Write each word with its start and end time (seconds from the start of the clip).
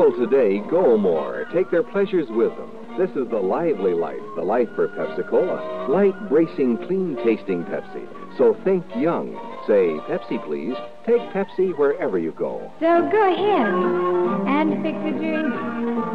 People 0.00 0.26
today 0.26 0.60
go 0.70 0.96
more, 0.96 1.46
take 1.52 1.70
their 1.70 1.82
pleasures 1.82 2.24
with 2.30 2.56
them. 2.56 2.70
This 2.96 3.10
is 3.10 3.28
the 3.28 3.36
lively 3.36 3.92
life, 3.92 4.22
the 4.34 4.40
life 4.40 4.68
for 4.74 4.88
Pepsi 4.88 5.28
Cola. 5.28 5.60
Light, 5.90 6.16
bracing, 6.30 6.78
clean 6.86 7.18
tasting 7.22 7.64
Pepsi. 7.64 8.08
So 8.38 8.56
think 8.64 8.82
young. 8.96 9.36
Say, 9.68 10.00
Pepsi, 10.08 10.42
please. 10.46 10.72
Take 11.04 11.20
Pepsi 11.36 11.76
wherever 11.76 12.18
you 12.18 12.32
go. 12.32 12.72
So 12.80 13.10
go 13.12 13.30
ahead 13.30 13.68
and 14.48 14.82
fix 14.82 14.96
a 15.04 15.12
drink 15.20 15.52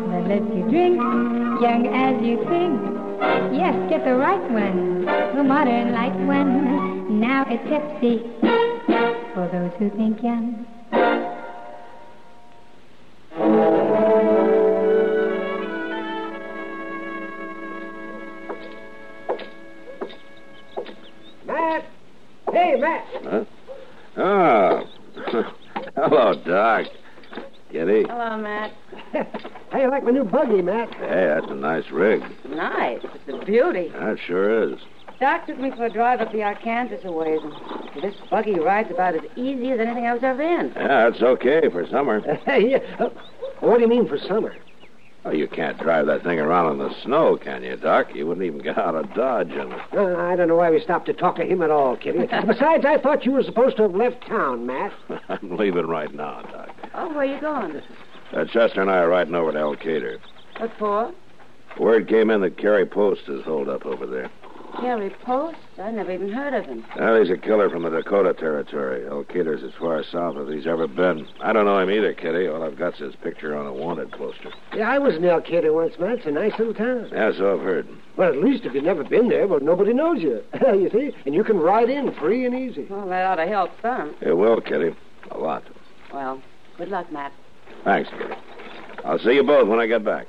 that 0.10 0.26
lets 0.34 0.50
you 0.50 0.66
drink 0.66 0.98
young 1.62 1.86
as 1.94 2.18
you 2.26 2.42
think. 2.50 2.82
Yes, 3.54 3.78
get 3.88 4.04
the 4.04 4.16
right 4.16 4.42
one, 4.50 5.06
the 5.38 5.44
modern 5.44 5.92
light 5.94 6.18
one. 6.26 7.20
Now 7.20 7.46
it's 7.48 7.62
Pepsi 7.70 8.18
for 9.36 9.48
those 9.54 9.78
who 9.78 9.96
think 9.96 10.24
young. 10.24 10.66
Hello, 26.06 26.36
Doc. 26.36 26.86
Kitty. 27.72 28.04
Hello, 28.08 28.38
Matt. 28.38 28.72
How 29.72 29.80
you 29.80 29.90
like 29.90 30.04
my 30.04 30.12
new 30.12 30.24
buggy, 30.24 30.62
Matt? 30.62 30.94
Hey, 30.94 31.26
that's 31.34 31.50
a 31.50 31.56
nice 31.56 31.90
rig. 31.90 32.22
Nice. 32.48 33.02
It's 33.04 33.42
a 33.42 33.44
beauty. 33.44 33.90
That 33.90 34.20
sure 34.20 34.72
is. 34.72 34.80
Doc 35.20 35.48
took 35.48 35.58
me 35.58 35.72
for 35.72 35.88
a 35.88 35.90
drive 35.90 36.22
up 36.22 36.32
the 36.32 36.44
Arkansas 36.44 37.08
a 37.08 37.12
ways, 37.12 37.40
and 37.42 38.04
this 38.04 38.14
buggy 38.30 38.60
rides 38.60 38.92
about 38.92 39.16
as 39.16 39.22
easy 39.36 39.72
as 39.72 39.80
anything 39.80 40.06
I 40.06 40.14
was 40.14 40.22
ever 40.22 40.44
in. 40.44 40.74
Yeah, 40.76 41.10
that's 41.10 41.24
okay 41.24 41.70
for 41.72 41.88
summer. 41.88 42.22
Hey, 42.46 42.70
yeah. 42.70 43.04
Uh, 43.04 43.10
what 43.62 43.78
do 43.78 43.82
you 43.82 43.90
mean 43.90 44.08
for 44.08 44.20
summer? 44.20 44.56
Oh, 45.28 45.32
you 45.32 45.48
can't 45.48 45.80
drive 45.80 46.06
that 46.06 46.22
thing 46.24 46.40
around 46.40 46.74
in 46.74 46.78
the 46.78 46.94
snow, 47.02 47.36
can 47.36 47.64
you, 47.64 47.76
Doc? 47.78 48.14
You 48.14 48.28
wouldn't 48.28 48.46
even 48.46 48.62
get 48.62 48.78
out 48.78 48.94
of 48.94 49.12
Dodge 49.16 49.50
in 49.50 49.72
it. 49.72 49.82
Uh, 49.92 50.16
I 50.18 50.36
don't 50.36 50.48
know 50.48 50.56
why 50.56 50.70
we 50.70 50.80
stopped 50.80 51.08
to 51.08 51.14
talk 51.14 51.38
to 51.38 51.44
him 51.44 51.64
at 51.64 51.72
all, 51.72 51.98
Kitty. 51.98 52.20
Besides, 52.48 52.86
I 52.86 53.00
thought 53.00 53.26
you 53.26 53.32
were 53.32 53.42
supposed 53.42 53.78
to 53.78 53.84
have 53.84 53.96
left 53.96 54.28
town, 54.28 54.68
Matt. 54.68 54.94
I'm 55.30 55.58
leaving 55.58 55.88
right 55.88 56.14
now, 56.14 56.44
Doc. 56.44 56.70
Oh, 56.94 57.10
where 57.10 57.20
are 57.22 57.26
you 57.26 57.42
going? 57.42 57.82
Uh, 58.34 58.46
Chester 58.46 58.82
and 58.82 58.92
I 58.92 59.00
are 59.00 59.10
riding 59.10 59.34
over 59.34 59.52
to 59.52 59.58
Elkader. 59.58 60.20
What 60.58 60.72
for? 60.78 61.12
Word 61.80 62.08
came 62.08 62.30
in 62.30 62.42
that 62.42 62.60
Kerry 62.60 62.86
Post 62.86 63.28
is 63.28 63.44
holed 63.44 63.68
up 63.68 63.84
over 63.88 64.06
there. 64.06 64.30
Kerry 64.80 65.10
Post? 65.24 65.58
I 65.78 65.92
never 65.92 66.12
even 66.12 66.32
heard 66.32 66.54
of 66.54 66.66
him. 66.66 66.86
Well, 66.98 67.20
he's 67.22 67.30
a 67.30 67.38
killer 67.38 67.70
from 67.70 67.84
the 67.84 67.90
Dakota 67.90 68.34
Territory. 68.34 69.02
Elkader's 69.02 69.64
as 69.64 69.72
far 69.80 70.04
south 70.04 70.38
as 70.38 70.54
he's 70.54 70.68
ever 70.68 70.88
been. 70.88 71.28
I 71.42 71.54
don't 71.54 71.66
know 71.66 71.80
him 71.80 71.90
either, 71.90 72.14
Kitty. 72.14 72.48
All 72.48 72.64
I've 72.64 72.78
got's 72.78 73.00
his 73.00 73.16
picture 73.16 73.56
on 73.56 73.66
a 73.68 73.74
wanted 73.74 74.12
poster. 74.12 74.52
Yeah, 74.74 74.90
I 74.90 75.00
was 75.00 75.16
in 75.16 75.22
Elkader 75.24 75.74
once, 75.74 75.94
Matt. 76.00 76.20
It's 76.20 76.26
a 76.26 76.32
nice 76.32 76.58
little 76.58 76.74
town. 76.74 77.10
Yeah, 77.12 77.32
so 77.38 77.54
I've 77.54 77.62
heard. 77.64 77.88
Well, 78.18 78.32
at 78.32 78.42
least 78.42 78.66
if 78.66 78.74
you've 78.74 78.84
never 78.84 79.04
been 79.04 79.30
there, 79.30 79.48
well, 79.48 79.60
nobody 79.60 79.94
knows 79.94 80.22
you. 80.22 80.42
you 80.68 80.90
see? 80.92 81.16
And 81.26 81.36
you 81.36 81.44
can 81.44 81.58
ride 81.58 81.90
in 81.90 82.14
free 82.16 82.46
and 82.46 82.56
easy. 82.56 82.86
Well, 82.90 83.08
that 83.08 83.26
ought 83.26 83.36
to 83.36 83.48
help 83.48 83.72
some. 83.82 84.16
It 84.22 84.34
will, 84.34 84.62
Kitty. 84.62 84.96
A 85.32 85.38
lot. 85.38 85.64
Well, 86.14 86.42
good 86.78 86.90
luck, 86.90 87.12
Matt. 87.12 87.34
Thanks, 87.84 88.10
Kitty. 88.12 88.34
I'll 89.04 89.20
see 89.20 89.34
you 89.34 89.44
both 89.44 89.68
when 89.68 89.80
I 89.80 89.88
get 89.88 90.04
back. 90.04 90.28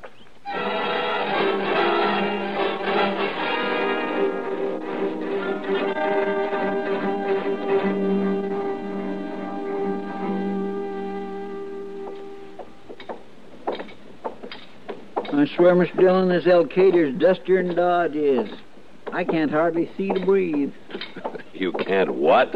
I 15.38 15.44
swear, 15.54 15.74
Mr. 15.74 16.00
Dillon, 16.00 16.30
this 16.30 16.44
Elkader's 16.44 17.18
dustier 17.20 17.62
than 17.62 17.76
Dodge 17.76 18.16
is. 18.16 18.48
I 19.12 19.22
can't 19.22 19.50
hardly 19.50 19.90
see 19.96 20.08
to 20.08 20.24
breathe. 20.24 20.72
You 21.52 21.72
can't 21.72 22.14
what? 22.14 22.54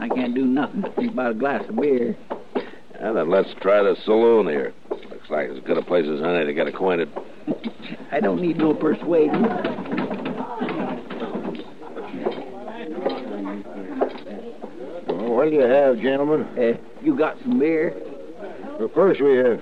I 0.00 0.08
can't 0.08 0.34
do 0.34 0.44
nothing 0.44 0.80
but 0.80 0.96
think 0.96 1.12
about 1.12 1.30
a 1.30 1.34
glass 1.34 1.62
of 1.68 1.76
beer. 1.76 2.16
Yeah, 2.94 3.12
then 3.12 3.30
let's 3.30 3.50
try 3.60 3.84
the 3.84 3.94
saloon 4.04 4.48
here. 4.48 4.74
Looks 4.90 5.30
like 5.30 5.48
as 5.48 5.60
good 5.60 5.78
a 5.78 5.82
place 5.82 6.06
as 6.08 6.20
any 6.20 6.44
to 6.44 6.52
get 6.52 6.66
acquainted. 6.66 7.08
I 8.10 8.18
don't 8.18 8.42
need 8.42 8.56
no 8.56 8.74
persuading. 8.74 9.42
Well, 15.06 15.30
what 15.30 15.44
do 15.44 15.54
you 15.54 15.60
have, 15.60 16.00
gentlemen? 16.00 16.48
Uh, 16.58 16.78
you 17.00 17.16
got 17.16 17.36
some 17.42 17.60
beer? 17.60 17.94
Well, 18.80 18.90
first 18.92 19.20
we 19.20 19.36
have. 19.36 19.60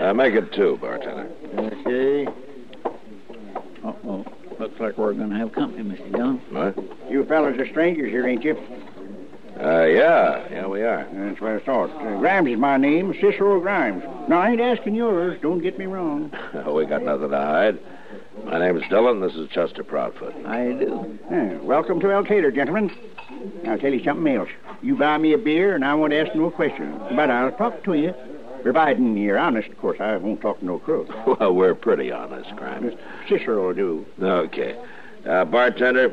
Uh, 0.00 0.14
make 0.14 0.32
it 0.34 0.50
two, 0.54 0.78
bartender. 0.80 1.30
Okay. 1.58 2.26
Uh-oh. 3.84 4.24
Looks 4.58 4.80
like 4.80 4.96
we're 4.96 5.12
going 5.12 5.28
to 5.28 5.36
have 5.36 5.52
company, 5.52 5.82
Mr. 5.82 6.10
Dillon. 6.10 6.40
What? 6.50 7.10
You 7.10 7.24
fellas 7.26 7.58
are 7.58 7.68
strangers 7.68 8.10
here, 8.10 8.26
ain't 8.26 8.42
you? 8.42 8.56
Uh, 9.62 9.84
yeah. 9.84 10.48
Yeah, 10.50 10.66
we 10.68 10.82
are. 10.82 11.06
That's 11.12 11.38
what 11.38 11.52
I 11.52 11.60
thought. 11.60 11.90
Uh, 11.90 12.18
Grimes 12.18 12.48
is 12.48 12.58
my 12.58 12.78
name, 12.78 13.12
Cicero 13.20 13.60
Grimes. 13.60 14.02
Now, 14.26 14.40
I 14.40 14.52
ain't 14.52 14.60
asking 14.60 14.94
yours. 14.94 15.38
Don't 15.42 15.60
get 15.60 15.78
me 15.78 15.84
wrong. 15.84 16.32
we 16.74 16.86
got 16.86 17.02
nothing 17.02 17.28
to 17.28 17.36
hide. 17.36 17.78
My 18.46 18.58
name's 18.58 18.88
Dillon. 18.88 19.20
This 19.20 19.34
is 19.34 19.50
Chester 19.50 19.84
Proudfoot. 19.84 20.34
I 20.46 20.72
do. 20.72 21.18
Yeah, 21.30 21.58
welcome 21.58 22.00
to 22.00 22.06
Elkader, 22.06 22.54
gentlemen. 22.54 22.90
I'll 23.66 23.78
tell 23.78 23.92
you 23.92 24.02
something 24.02 24.34
else. 24.34 24.48
You 24.80 24.96
buy 24.96 25.18
me 25.18 25.34
a 25.34 25.38
beer, 25.38 25.74
and 25.74 25.84
I 25.84 25.92
won't 25.94 26.14
ask 26.14 26.34
no 26.34 26.50
questions. 26.50 26.98
But 27.14 27.30
I'll 27.30 27.52
talk 27.52 27.84
to 27.84 27.92
you. 27.92 28.14
Providing 28.62 29.16
you're 29.16 29.38
honest, 29.38 29.68
of 29.68 29.78
course. 29.78 30.00
I 30.00 30.16
won't 30.16 30.40
talk 30.40 30.58
to 30.60 30.64
no 30.64 30.78
crook. 30.78 31.08
Well, 31.40 31.54
we're 31.54 31.74
pretty 31.74 32.10
honest, 32.12 32.54
Grimes. 32.56 32.94
Cicero 33.28 33.68
will 33.68 33.74
do. 33.74 34.06
Okay. 34.20 34.76
Uh, 35.26 35.44
bartender, 35.44 36.08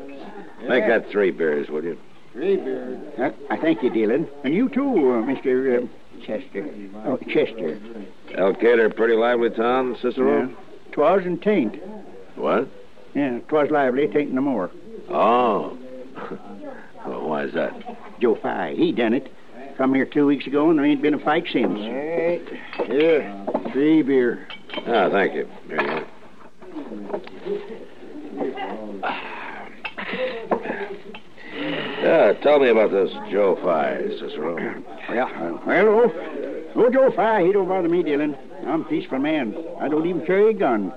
make 0.68 0.86
that 0.88 1.10
three 1.10 1.32
beers, 1.32 1.70
will 1.70 1.84
you? 1.84 1.98
Three 2.34 2.58
beers. 2.58 3.00
Uh, 3.18 3.32
I 3.50 3.58
thank 3.58 3.82
you, 3.84 3.90
Dillon. 3.90 4.28
And 4.44 4.54
you 4.54 4.70
too, 4.70 4.82
uh, 4.82 5.24
Mr. 5.24 5.84
Uh, 5.84 5.88
Chester. 6.26 6.70
Oh, 7.06 7.18
Chester. 7.18 7.80
Elkader, 8.32 8.96
pretty 8.96 9.16
lively 9.16 9.50
town, 9.50 9.98
Cicero? 10.02 10.48
Yeah. 10.48 10.56
Twas 10.92 11.26
and 11.26 11.42
tain't. 11.42 11.80
What? 12.36 12.68
Yeah, 13.14 13.40
twas 13.48 13.72
lively, 13.72 14.08
tain't 14.08 14.32
no 14.32 14.42
more. 14.42 14.72
Oh. 15.10 15.78
well, 17.06 17.28
why 17.28 17.44
is 17.44 17.54
that? 17.54 17.74
Joe 18.20 18.36
Phy, 18.36 18.74
he 18.76 18.92
done 18.92 19.14
it. 19.14 19.32
Come 19.78 19.94
here 19.94 20.06
two 20.06 20.26
weeks 20.26 20.48
ago, 20.48 20.72
and 20.72 20.80
there 20.80 20.86
ain't 20.86 21.04
been 21.04 21.14
a 21.14 21.20
fight 21.20 21.46
since. 21.54 21.80
Right. 21.80 22.42
Here. 22.88 23.46
Three 23.72 24.02
beer. 24.02 24.48
Ah, 24.88 25.08
thank 25.12 25.36
you. 25.36 25.48
Here 25.68 25.82
you. 25.82 26.06
Yeah, 32.02 32.34
tell 32.42 32.60
me 32.60 32.70
about 32.70 32.90
this 32.90 33.12
Joe 33.30 33.56
Phy, 33.62 34.00
Cicero. 34.20 34.58
Yeah. 35.10 35.26
Uh, 35.26 35.60
well, 35.66 35.88
oh, 35.88 36.64
oh, 36.76 36.90
Joe 36.90 37.12
Phy, 37.12 37.46
he 37.46 37.52
don't 37.52 37.68
bother 37.68 37.90
me, 37.90 38.02
Dillon. 38.02 38.36
I'm 38.66 38.82
a 38.82 38.86
peaceful 38.86 39.20
man. 39.20 39.56
I 39.80 39.90
don't 39.90 40.08
even 40.08 40.26
carry 40.26 40.50
a 40.50 40.54
gun. 40.54 40.92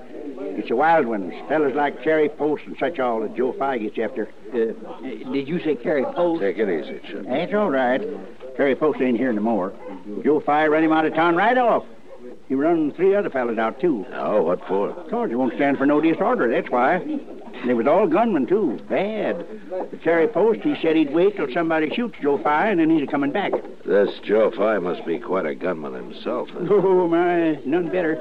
It's 0.57 0.69
the 0.69 0.75
wild 0.75 1.05
ones, 1.05 1.33
fellas 1.47 1.75
like 1.75 2.03
Cherry 2.03 2.29
Post 2.29 2.63
and 2.65 2.75
such 2.79 2.99
all 2.99 3.21
that 3.21 3.35
Joe 3.35 3.53
Phy 3.53 3.77
gets 3.77 3.97
after. 3.97 4.29
Uh, 4.53 5.31
did 5.31 5.47
you 5.47 5.59
say 5.59 5.75
Cherry 5.75 6.03
Post? 6.03 6.41
Take 6.41 6.57
it 6.57 6.69
easy, 6.69 6.99
Chip. 7.07 7.25
That's 7.25 7.53
all 7.53 7.69
right. 7.69 8.01
Cherry 8.57 8.75
Post 8.75 9.01
ain't 9.01 9.17
here 9.17 9.31
no 9.33 9.41
more. 9.41 9.73
Joe 10.23 10.39
Phy 10.39 10.67
ran 10.67 10.83
him 10.83 10.91
out 10.91 11.05
of 11.05 11.13
town 11.13 11.35
right 11.35 11.57
off. 11.57 11.85
He 12.47 12.55
run 12.55 12.91
three 12.91 13.15
other 13.15 13.29
fellas 13.29 13.57
out, 13.57 13.79
too. 13.79 14.05
Oh, 14.13 14.43
what 14.43 14.67
for? 14.67 14.89
Because 14.89 15.29
he 15.29 15.35
won't 15.35 15.53
stand 15.55 15.77
for 15.77 15.85
no 15.85 16.01
disorder, 16.01 16.51
that's 16.51 16.69
why. 16.69 16.99
They 17.65 17.73
was 17.73 17.85
all 17.87 18.07
gunmen, 18.07 18.47
too. 18.47 18.79
Bad. 18.89 19.45
The 19.91 19.97
Cherry 20.03 20.27
Post, 20.27 20.61
he 20.61 20.75
said 20.81 20.95
he'd 20.95 21.13
wait 21.13 21.35
till 21.35 21.47
somebody 21.53 21.93
shoots 21.93 22.15
Joe 22.21 22.37
Phy, 22.39 22.69
and 22.69 22.79
then 22.79 22.89
he's 22.89 23.07
coming 23.09 23.31
back. 23.31 23.51
This 23.85 24.09
Joe 24.23 24.51
Phy 24.51 24.79
must 24.79 25.05
be 25.05 25.19
quite 25.19 25.45
a 25.45 25.53
gunman 25.55 25.93
himself. 25.93 26.49
Huh? 26.51 26.59
Oh, 26.91 27.07
my, 27.07 27.55
none 27.65 27.89
better. 27.89 28.15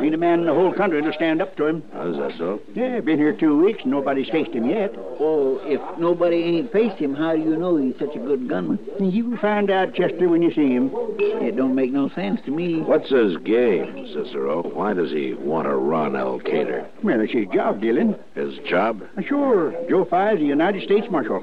Ain't 0.00 0.14
a 0.14 0.18
man 0.18 0.40
in 0.40 0.46
the 0.46 0.54
whole 0.54 0.72
country 0.72 1.02
to 1.02 1.12
stand 1.12 1.40
up 1.42 1.56
to 1.56 1.66
him. 1.66 1.82
Oh, 1.94 2.10
is 2.12 2.18
that 2.18 2.38
so? 2.38 2.60
Yeah, 2.74 3.00
been 3.00 3.18
here 3.18 3.32
two 3.32 3.62
weeks, 3.62 3.80
and 3.82 3.90
nobody's 3.90 4.28
faced 4.28 4.50
him 4.52 4.68
yet. 4.68 4.92
Oh, 4.96 5.60
if 5.64 5.80
nobody 5.98 6.36
ain't 6.36 6.72
faced 6.72 6.96
him, 6.96 7.14
how 7.14 7.34
do 7.34 7.40
you 7.42 7.56
know 7.56 7.76
he's 7.76 7.98
such 7.98 8.14
a 8.14 8.18
good 8.18 8.48
gunman? 8.48 8.78
You'll 9.00 9.38
find 9.38 9.70
out, 9.70 9.94
Chester, 9.94 10.28
when 10.28 10.42
you 10.42 10.52
see 10.52 10.68
him. 10.74 10.90
It 11.18 11.56
don't 11.56 11.74
make 11.74 11.90
no 11.92 12.08
sense 12.10 12.40
to 12.44 12.50
me. 12.50 12.80
What's 12.80 13.10
his 13.10 13.36
game, 13.38 14.06
Cicero? 14.12 14.62
Why 14.62 14.92
does 14.94 15.10
he 15.10 15.34
want 15.34 15.66
to 15.66 15.74
run 15.74 16.12
Elkader? 16.12 16.86
Well, 17.02 17.20
it's 17.20 17.32
his 17.32 17.46
job, 17.52 17.80
Dillon. 17.80 18.16
His 18.34 18.54
job? 18.68 18.81
Sure, 19.26 19.72
Joe 19.88 20.04
Phy's 20.04 20.38
a 20.38 20.42
United 20.42 20.82
States 20.82 21.06
Marshal. 21.10 21.40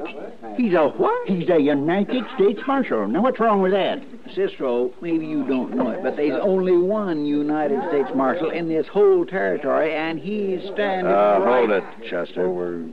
He's 0.57 0.73
a 0.73 0.89
what? 0.89 1.27
He's 1.27 1.49
a 1.49 1.59
United 1.59 2.25
States 2.35 2.59
Marshal. 2.67 3.07
Now, 3.07 3.21
what's 3.21 3.39
wrong 3.39 3.61
with 3.61 3.71
that? 3.71 4.01
Cicero, 4.35 4.91
maybe 5.01 5.25
you 5.25 5.45
don't 5.47 5.73
know 5.73 5.89
it, 5.89 6.03
but 6.03 6.15
there's 6.15 6.39
only 6.41 6.77
one 6.77 7.25
United 7.25 7.79
States 7.89 8.09
Marshal 8.13 8.49
in 8.49 8.67
this 8.67 8.87
whole 8.87 9.25
territory, 9.25 9.93
and 9.95 10.19
he's 10.19 10.61
standing 10.73 11.07
Uh, 11.11 11.39
right... 11.39 11.59
hold 11.59 11.71
it, 11.71 11.83
Chester. 12.09 12.49
We're, 12.49 12.83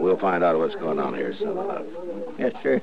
we'll 0.00 0.18
find 0.18 0.42
out 0.44 0.58
what's 0.58 0.74
going 0.76 0.98
on 0.98 1.14
here 1.14 1.34
soon 1.38 1.56
enough. 1.58 1.82
Yes, 2.38 2.52
sir. 2.62 2.82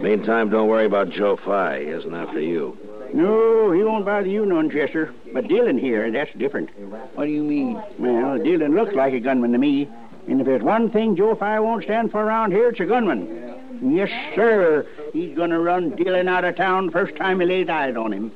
Meantime, 0.00 0.50
don't 0.50 0.68
worry 0.68 0.86
about 0.86 1.10
Joe 1.10 1.36
Phy. 1.36 1.80
He 1.80 1.86
isn't 1.86 2.14
after 2.14 2.40
you. 2.40 2.76
No, 3.12 3.70
he 3.70 3.84
won't 3.84 4.04
bother 4.04 4.26
you 4.26 4.44
none, 4.44 4.68
Chester. 4.70 5.14
But 5.32 5.46
Dillon 5.46 5.78
here, 5.78 6.10
that's 6.10 6.32
different. 6.36 6.70
What 7.14 7.26
do 7.26 7.30
you 7.30 7.44
mean? 7.44 7.80
Well, 7.98 8.38
Dillon 8.38 8.74
looks 8.74 8.92
like 8.94 9.12
a 9.14 9.20
gunman 9.20 9.52
to 9.52 9.58
me. 9.58 9.88
And 10.26 10.40
if 10.40 10.46
there's 10.46 10.62
one 10.62 10.90
thing 10.90 11.16
Joe 11.16 11.34
Phy 11.34 11.60
won't 11.60 11.84
stand 11.84 12.10
for 12.10 12.22
around 12.22 12.52
here, 12.52 12.70
it's 12.70 12.80
a 12.80 12.86
gunman. 12.86 13.54
Yes, 13.82 14.08
sir. 14.34 14.86
He's 15.12 15.36
going 15.36 15.50
to 15.50 15.58
run 15.58 15.90
dealing 15.90 16.28
out 16.28 16.44
of 16.44 16.56
town 16.56 16.90
first 16.90 17.16
time 17.16 17.40
he 17.40 17.46
lays 17.46 17.68
eyes 17.68 17.96
on 17.96 18.12
him. 18.12 18.30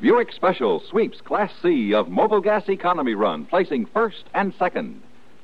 Buick 0.00 0.32
Special 0.32 0.80
sweeps 0.90 1.20
Class 1.20 1.52
C 1.62 1.94
of 1.94 2.08
Mobilgas 2.08 2.68
Economy 2.68 3.14
Run, 3.14 3.46
placing 3.46 3.86
first 3.86 4.24
and 4.34 4.52
second. 4.58 5.00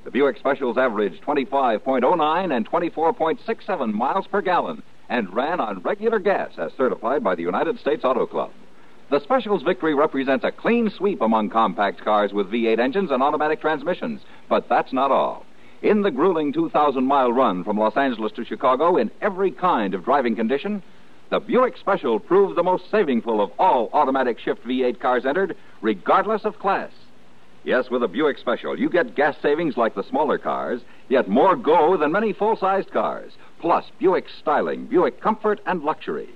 The 0.09 0.13
Buick 0.13 0.39
Specials 0.39 0.79
averaged 0.79 1.23
25.09 1.23 2.57
and 2.57 2.67
24.67 2.67 3.93
miles 3.93 4.27
per 4.27 4.41
gallon 4.41 4.83
and 5.11 5.31
ran 5.35 5.61
on 5.61 5.81
regular 5.81 6.19
gas 6.19 6.53
as 6.57 6.73
certified 6.79 7.23
by 7.23 7.35
the 7.35 7.43
United 7.43 7.79
States 7.79 8.07
Auto 8.07 8.25
Club. 8.25 8.51
The 9.11 9.21
Specials 9.21 9.63
victory 9.63 9.95
represents 9.95 10.47
a 10.47 10.51
clean 10.51 10.89
sweep 10.89 11.21
among 11.21 11.51
compact 11.51 12.03
cars 12.03 12.33
with 12.33 12.51
V8 12.51 12.79
engines 12.79 13.11
and 13.11 13.23
automatic 13.23 13.61
transmissions. 13.61 14.23
But 14.49 14.67
that's 14.71 14.95
not 14.95 15.11
all. 15.11 15.45
In 15.83 16.01
the 16.01 16.11
grueling 16.11 16.55
2,000 16.55 17.05
mile 17.05 17.31
run 17.31 17.63
from 17.63 17.77
Los 17.77 17.99
Angeles 17.99 18.33
to 18.37 18.47
Chicago 18.47 18.97
in 18.97 19.11
every 19.21 19.51
kind 19.51 19.93
of 19.93 20.07
driving 20.07 20.35
condition, 20.35 20.83
the 21.29 21.39
Buick 21.39 21.77
Special 21.77 22.19
proved 22.19 22.57
the 22.57 22.63
most 22.63 22.91
savingful 22.91 23.43
of 23.43 23.51
all 23.59 23.91
automatic 23.93 24.39
shift 24.39 24.65
V8 24.65 25.01
cars 25.01 25.27
entered, 25.27 25.55
regardless 25.83 26.47
of 26.47 26.59
class. 26.59 26.93
Yes, 27.69 27.91
with 27.91 28.03
a 28.03 28.09
Buick 28.09 28.39
Special, 28.39 28.79
you 28.79 28.89
get 28.89 29.15
gas 29.15 29.37
savings 29.43 29.77
like 29.77 29.95
the 29.95 30.03
smaller 30.03 30.39
cars, 30.39 30.81
yet 31.11 31.29
more 31.29 31.55
go 31.55 31.99
than 31.99 32.13
many 32.13 32.33
full 32.33 32.57
sized 32.57 32.91
cars. 32.93 33.33
Plus, 33.61 33.85
Buick 33.99 34.25
styling, 34.41 34.87
Buick 34.87 35.21
comfort, 35.21 35.61
and 35.67 35.83
luxury. 35.83 36.31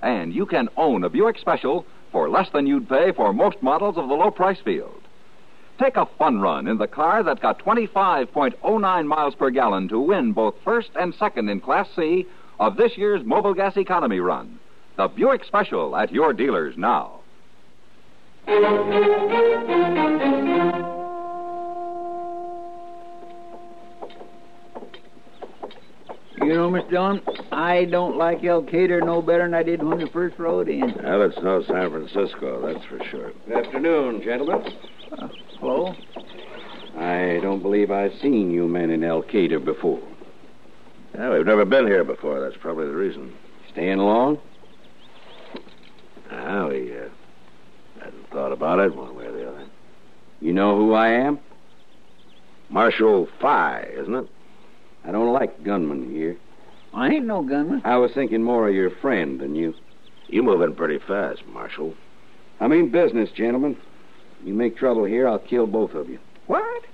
And 0.00 0.32
you 0.32 0.46
can 0.46 0.68
own 0.76 1.02
a 1.02 1.08
Buick 1.08 1.38
Special 1.40 1.84
for 2.12 2.28
less 2.28 2.50
than 2.50 2.68
you'd 2.68 2.88
pay 2.88 3.10
for 3.10 3.32
most 3.32 3.60
models 3.64 3.96
of 3.96 4.06
the 4.06 4.14
low 4.14 4.30
price 4.30 4.60
field. 4.60 5.02
Take 5.80 5.96
a 5.96 6.06
fun 6.06 6.40
run 6.40 6.68
in 6.68 6.78
the 6.78 6.86
car 6.86 7.24
that 7.24 7.40
got 7.40 7.58
25.09 7.58 9.06
miles 9.08 9.34
per 9.34 9.50
gallon 9.50 9.88
to 9.88 9.98
win 9.98 10.30
both 10.30 10.54
first 10.62 10.90
and 10.94 11.12
second 11.16 11.48
in 11.48 11.60
Class 11.60 11.88
C 11.96 12.28
of 12.60 12.76
this 12.76 12.96
year's 12.96 13.24
Mobilgas 13.24 13.76
Economy 13.76 14.20
Run. 14.20 14.60
The 14.96 15.08
Buick 15.08 15.42
Special 15.46 15.96
at 15.96 16.12
your 16.12 16.32
dealers 16.32 16.76
now. 16.78 17.22
You 18.46 18.54
know, 26.54 26.70
Mr. 26.70 26.90
Dillon, 26.90 27.20
I 27.50 27.86
don't 27.86 28.16
like 28.16 28.42
Elkader 28.42 29.04
no 29.04 29.20
better 29.20 29.42
than 29.42 29.54
I 29.54 29.64
did 29.64 29.82
when 29.82 29.98
we 29.98 30.08
first 30.10 30.38
rode 30.38 30.68
in. 30.68 30.94
Well, 31.02 31.22
it's 31.22 31.36
no 31.42 31.62
San 31.64 31.90
Francisco, 31.90 32.64
that's 32.64 32.84
for 32.86 33.02
sure. 33.10 33.32
Good 33.48 33.66
afternoon, 33.66 34.22
gentlemen. 34.22 34.62
Uh, 35.18 35.28
hello? 35.58 35.94
I 36.96 37.40
don't 37.42 37.62
believe 37.62 37.90
I've 37.90 38.14
seen 38.22 38.52
you 38.52 38.68
men 38.68 38.90
in 38.90 39.00
Elkader 39.00 39.64
before. 39.64 40.00
Yeah, 41.14 41.32
we've 41.32 41.46
never 41.46 41.64
been 41.64 41.86
here 41.86 42.04
before. 42.04 42.40
That's 42.40 42.56
probably 42.60 42.86
the 42.86 42.94
reason. 42.94 43.32
Staying 43.72 43.98
long? 43.98 44.38
Ah, 46.30 46.68
we 46.68 46.92
uh, 46.96 47.08
hadn't 48.00 48.30
thought 48.30 48.52
about 48.76 48.92
it 48.92 48.96
one 48.96 49.16
way 49.16 49.26
or 49.26 49.32
the 49.32 49.48
other. 49.48 49.66
You 50.40 50.52
know 50.52 50.76
who 50.76 50.92
I 50.92 51.08
am? 51.08 51.38
Marshal 52.68 53.28
Phy, 53.40 53.88
isn't 53.96 54.14
it? 54.14 54.28
I 55.04 55.12
don't 55.12 55.32
like 55.32 55.62
gunmen 55.62 56.10
here. 56.10 56.36
I 56.92 57.10
ain't 57.10 57.26
no 57.26 57.42
gunman. 57.42 57.82
I 57.84 57.96
was 57.96 58.12
thinking 58.12 58.42
more 58.42 58.68
of 58.68 58.74
your 58.74 58.90
friend 58.90 59.40
than 59.40 59.54
you. 59.54 59.74
You 60.28 60.42
moving 60.42 60.74
pretty 60.74 60.98
fast, 60.98 61.46
Marshal. 61.46 61.94
I 62.60 62.68
mean 62.68 62.90
business, 62.90 63.30
gentlemen. 63.30 63.76
You 64.44 64.52
make 64.54 64.76
trouble 64.76 65.04
here, 65.04 65.28
I'll 65.28 65.38
kill 65.38 65.66
both 65.66 65.94
of 65.94 66.08
you. 66.08 66.18
What? 66.46 66.84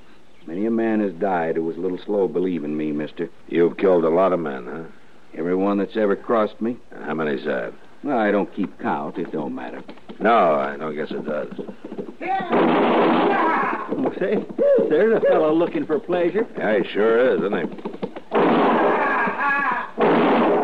Many 0.46 0.66
a 0.66 0.70
man 0.70 1.00
has 1.00 1.12
died 1.14 1.56
who 1.56 1.64
was 1.64 1.76
a 1.76 1.80
little 1.80 1.98
slow 2.04 2.28
believing 2.28 2.76
me, 2.76 2.92
mister. 2.92 3.30
You've 3.48 3.76
killed 3.76 4.04
a 4.04 4.10
lot 4.10 4.32
of 4.32 4.40
men, 4.40 4.66
huh? 4.66 4.84
Everyone 5.36 5.78
that's 5.78 5.96
ever 5.96 6.16
crossed 6.16 6.60
me. 6.60 6.76
How 7.04 7.14
many's 7.14 7.44
that? 7.44 7.72
Well, 8.04 8.18
I 8.18 8.30
don't 8.30 8.52
keep 8.54 8.78
count. 8.80 9.18
It 9.18 9.30
don't 9.32 9.54
matter. 9.54 9.82
No, 10.20 10.54
I 10.54 10.76
don't 10.76 10.94
guess 10.94 11.10
it 11.10 11.24
does. 11.24 11.48
Oh, 13.94 14.12
say, 14.18 14.44
there's 14.88 15.16
a 15.16 15.20
fellow 15.26 15.52
looking 15.54 15.86
for 15.86 15.98
pleasure. 16.00 16.46
Yeah, 16.56 16.78
he 16.78 16.84
sure 16.92 17.34
is, 17.34 17.40
isn't 17.40 17.52
he? 17.52 17.64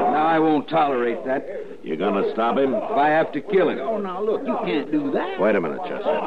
Now, 0.09 0.27
I 0.27 0.39
won't 0.39 0.69
tolerate 0.69 1.25
that. 1.27 1.47
You're 1.83 1.97
gonna 1.97 2.31
stop 2.33 2.59
him? 2.59 2.75
If 2.75 2.91
I 2.91 3.09
have 3.09 3.33
to 3.33 3.41
kill 3.41 3.69
him. 3.71 3.79
Oh, 3.81 3.99
now 3.99 4.21
look, 4.23 4.45
you 4.47 4.57
can't 4.65 4.91
do 4.91 5.11
that. 5.13 5.41
Wait 5.41 5.55
a 5.57 5.61
minute, 5.61 5.81
Chester. 5.87 6.21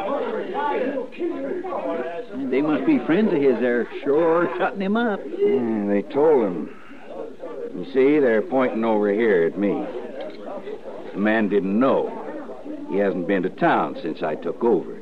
They 2.49 2.61
must 2.61 2.85
be 2.85 2.99
friends 3.05 3.33
of 3.33 3.39
his. 3.41 3.59
They're 3.59 3.87
sure 4.03 4.49
shutting 4.57 4.81
him 4.81 4.95
up. 4.97 5.19
Yeah, 5.25 5.85
they 5.87 6.03
told 6.13 6.45
him. 6.45 6.69
You 7.75 7.85
see, 7.93 8.19
they're 8.19 8.41
pointing 8.41 8.83
over 8.83 9.11
here 9.13 9.43
at 9.45 9.57
me. 9.57 9.85
The 11.13 11.19
man 11.19 11.49
didn't 11.49 11.79
know. 11.79 12.09
He 12.89 12.97
hasn't 12.97 13.27
been 13.27 13.43
to 13.43 13.49
town 13.49 13.97
since 14.01 14.21
I 14.21 14.35
took 14.35 14.63
over. 14.63 15.01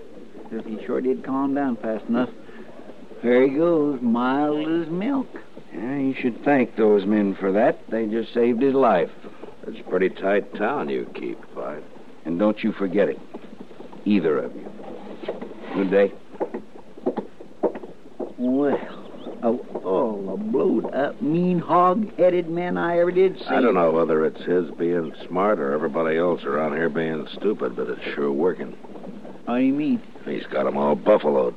He 0.65 0.83
sure 0.85 1.01
did 1.01 1.23
calm 1.23 1.53
down 1.53 1.75
fast 1.77 2.05
enough. 2.05 2.29
There 3.21 3.47
he 3.47 3.55
goes, 3.55 3.99
mild 4.01 4.67
as 4.67 4.89
milk. 4.89 5.27
Yeah, 5.73 5.97
you 5.97 6.15
should 6.19 6.43
thank 6.43 6.75
those 6.75 7.05
men 7.05 7.35
for 7.35 7.51
that. 7.51 7.79
They 7.89 8.07
just 8.07 8.33
saved 8.33 8.61
his 8.61 8.73
life. 8.73 9.11
It's 9.67 9.79
a 9.79 9.89
pretty 9.89 10.09
tight 10.09 10.55
town 10.55 10.89
you 10.89 11.09
keep, 11.13 11.39
Phy. 11.53 11.79
And 12.25 12.39
don't 12.39 12.63
you 12.63 12.71
forget 12.71 13.09
it. 13.09 13.19
Either 14.05 14.39
of 14.39 14.55
you. 14.55 14.69
Good 15.75 15.91
day. 15.91 16.13
Well, 18.37 18.98
of 19.41 19.60
all 19.86 20.22
the 20.22 20.31
oh, 20.31 20.38
blowed 20.38 20.93
up, 20.93 21.22
mean, 21.22 21.60
hog 21.60 22.15
headed 22.17 22.50
men 22.50 22.77
I 22.77 23.00
ever 23.00 23.12
did 23.12 23.38
see. 23.39 23.46
I 23.46 23.62
don't 23.62 23.74
know 23.74 23.91
whether 23.91 24.25
it's 24.25 24.41
his 24.41 24.69
being 24.72 25.13
smart 25.27 25.60
or 25.60 25.74
everybody 25.74 26.17
else 26.17 26.43
around 26.43 26.74
here 26.74 26.89
being 26.89 27.27
stupid, 27.34 27.75
but 27.75 27.88
it's 27.89 28.15
sure 28.15 28.31
working. 28.31 28.75
How 29.48 29.58
do 29.58 29.63
you 29.63 29.74
mean? 29.74 30.01
He's 30.25 30.46
got 30.48 30.67
'em 30.67 30.77
all 30.77 30.96
buffaloed. 30.96 31.55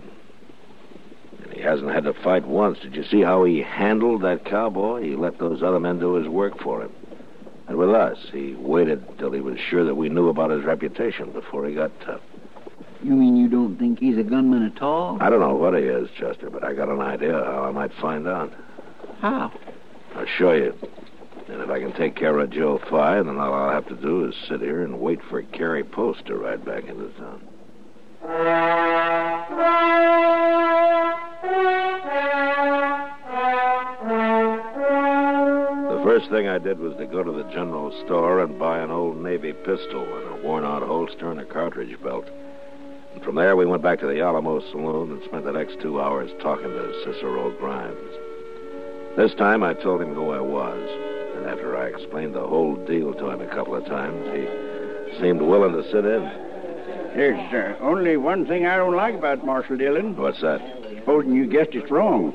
And 1.43 1.53
he 1.53 1.61
hasn't 1.61 1.91
had 1.91 2.05
to 2.05 2.15
fight 2.15 2.47
once. 2.47 2.79
Did 2.79 2.95
you 2.95 3.05
see 3.05 3.21
how 3.21 3.45
he 3.45 3.61
handled 3.61 4.23
that 4.23 4.45
cowboy? 4.45 5.03
He 5.03 5.17
let 5.17 5.39
those 5.39 5.62
other 5.62 5.81
men 5.81 5.99
do 5.99 6.15
his 6.15 6.29
work 6.29 6.59
for 6.61 6.83
him. 6.83 6.91
And 7.69 7.77
with 7.77 7.91
us, 7.91 8.19
he 8.33 8.55
waited 8.55 9.03
till 9.19 9.33
he 9.33 9.41
was 9.41 9.59
sure 9.59 9.85
that 9.85 9.95
we 9.95 10.09
knew 10.09 10.29
about 10.29 10.51
his 10.51 10.65
reputation 10.65 11.31
before 11.31 11.67
he 11.67 11.75
got 11.75 11.91
tough. 12.01 12.21
You 13.02 13.16
mean 13.16 13.37
you 13.37 13.49
don't 13.49 13.76
think 13.78 13.99
he's 13.99 14.16
a 14.16 14.23
gunman 14.23 14.64
at 14.64 14.80
all? 14.80 15.18
I 15.21 15.28
don't 15.28 15.40
know 15.40 15.56
what 15.56 15.75
he 15.75 15.82
is, 15.82 16.09
Chester, 16.16 16.50
but 16.50 16.62
I 16.62 16.73
got 16.73 16.88
an 16.88 17.00
idea 17.00 17.32
how 17.32 17.64
I 17.64 17.73
might 17.73 17.92
find 17.94 18.28
out. 18.28 18.52
How? 19.21 19.52
I'll 20.14 20.26
show 20.26 20.52
you. 20.52 20.73
And 21.49 21.61
if 21.61 21.68
I 21.68 21.80
can 21.80 21.92
take 21.92 22.14
care 22.14 22.38
of 22.38 22.50
Joe 22.50 22.78
Phy, 22.88 23.16
then 23.16 23.38
all 23.38 23.52
I'll 23.52 23.73
have 23.73 23.88
to 23.88 23.97
do 23.97 24.26
is 24.26 24.35
sit 24.49 24.61
here 24.61 24.85
and 24.85 25.00
wait 25.00 25.21
for 25.28 25.42
Carrie 25.42 25.82
Post 25.82 26.26
to 26.26 26.37
ride 26.37 26.64
back 26.64 26.85
into 26.85 27.09
town. 27.18 27.42
The 35.88 36.02
first 36.04 36.30
thing 36.30 36.47
I 36.47 36.59
did 36.59 36.78
was 36.78 36.97
to 36.99 37.06
go 37.06 37.25
to 37.25 37.32
the 37.32 37.50
general 37.50 37.90
store 38.04 38.42
and 38.42 38.59
buy 38.59 38.78
an 38.78 38.92
old 38.92 39.21
Navy 39.21 39.52
pistol 39.52 40.02
and 40.02 40.38
a 40.38 40.47
worn 40.47 40.64
out 40.64 40.82
holster 40.82 41.30
and 41.32 41.40
a 41.40 41.44
cartridge 41.44 42.00
belt. 42.00 42.28
And 43.14 43.23
from 43.23 43.35
there, 43.35 43.57
we 43.57 43.66
went 43.66 43.83
back 43.83 44.00
to 44.00 44.07
the 44.07 44.21
Alamo 44.21 44.61
Saloon 44.71 45.12
and 45.12 45.23
spent 45.25 45.45
the 45.45 45.52
next 45.52 45.81
two 45.81 46.00
hours 46.00 46.31
talking 46.40 46.69
to 46.69 47.02
Cicero 47.04 47.50
Grimes. 47.59 47.99
This 49.16 49.35
time, 49.35 49.62
I 49.62 49.75
told 49.75 50.00
him 50.00 50.14
who 50.14 50.31
I 50.31 50.40
was, 50.40 50.88
and 51.37 51.47
after 51.47 51.76
I 51.76 51.88
explained 51.88 52.35
the 52.35 52.47
whole 52.47 52.76
deal 52.87 53.12
to 53.12 53.31
him 53.31 53.40
a 53.42 53.47
couple 53.47 53.75
of 53.75 53.85
times, 53.85 54.25
he 54.33 55.21
seemed 55.21 55.42
willing 55.42 55.73
to 55.73 55.83
sit 55.90 56.04
in. 56.04 56.23
There's 57.14 57.52
uh, 57.52 57.76
only 57.83 58.16
one 58.16 58.47
thing 58.47 58.64
I 58.64 58.78
don't 58.78 58.97
like 58.97 59.14
about 59.14 59.45
Marshal 59.45 59.76
Dillon. 59.76 60.16
What's 60.16 60.40
that? 60.40 60.62
Supposing 60.97 61.35
you 61.35 61.47
guessed 61.47 61.75
it 61.75 61.90
wrong. 61.90 62.33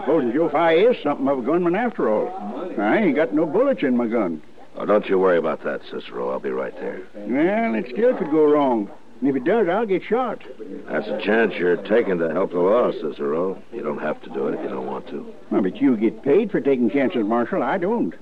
Supposing 0.00 0.32
Joe 0.32 0.48
Phy 0.48 0.72
is 0.74 0.96
something 1.00 1.28
of 1.28 1.38
a 1.38 1.42
gunman 1.42 1.76
after 1.76 2.08
all. 2.12 2.28
I 2.76 2.98
ain't 2.98 3.14
got 3.14 3.32
no 3.32 3.46
bullets 3.46 3.84
in 3.84 3.96
my 3.96 4.08
gun. 4.08 4.42
Oh, 4.76 4.84
don't 4.84 5.06
you 5.06 5.18
worry 5.18 5.38
about 5.38 5.62
that, 5.62 5.80
Cicero. 5.90 6.30
I'll 6.30 6.40
be 6.40 6.50
right 6.50 6.74
there. 6.74 7.02
Well, 7.14 7.74
it 7.76 7.86
still 7.92 8.16
could 8.16 8.32
go 8.32 8.50
wrong. 8.50 8.90
And 9.20 9.30
if 9.30 9.36
it 9.36 9.44
does, 9.44 9.66
I'll 9.68 9.86
get 9.86 10.02
shot. 10.04 10.42
That's 10.88 11.08
a 11.08 11.18
chance 11.24 11.54
you're 11.54 11.76
taking 11.76 12.18
to 12.18 12.30
help 12.32 12.50
the 12.52 12.58
law, 12.58 12.92
Cicero. 12.92 13.62
You 13.72 13.82
don't 13.82 14.00
have 14.00 14.22
to 14.22 14.30
do 14.30 14.48
it 14.48 14.54
if 14.54 14.62
you 14.62 14.68
don't 14.68 14.86
want 14.86 15.08
to. 15.08 15.32
Well, 15.50 15.62
but 15.62 15.76
you 15.76 15.96
get 15.96 16.22
paid 16.22 16.50
for 16.50 16.60
taking 16.60 16.90
chances, 16.90 17.24
Marshal. 17.24 17.62
I 17.62 17.78
don't. 17.78 18.14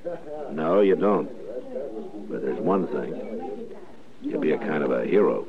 No, 0.52 0.80
you 0.80 0.94
don't. 0.94 1.28
But 2.30 2.42
there's 2.42 2.60
one 2.60 2.86
thing. 2.86 3.70
You'll 4.22 4.40
be 4.40 4.52
a 4.52 4.58
kind 4.58 4.84
of 4.84 4.92
a 4.92 5.04
hero. 5.04 5.46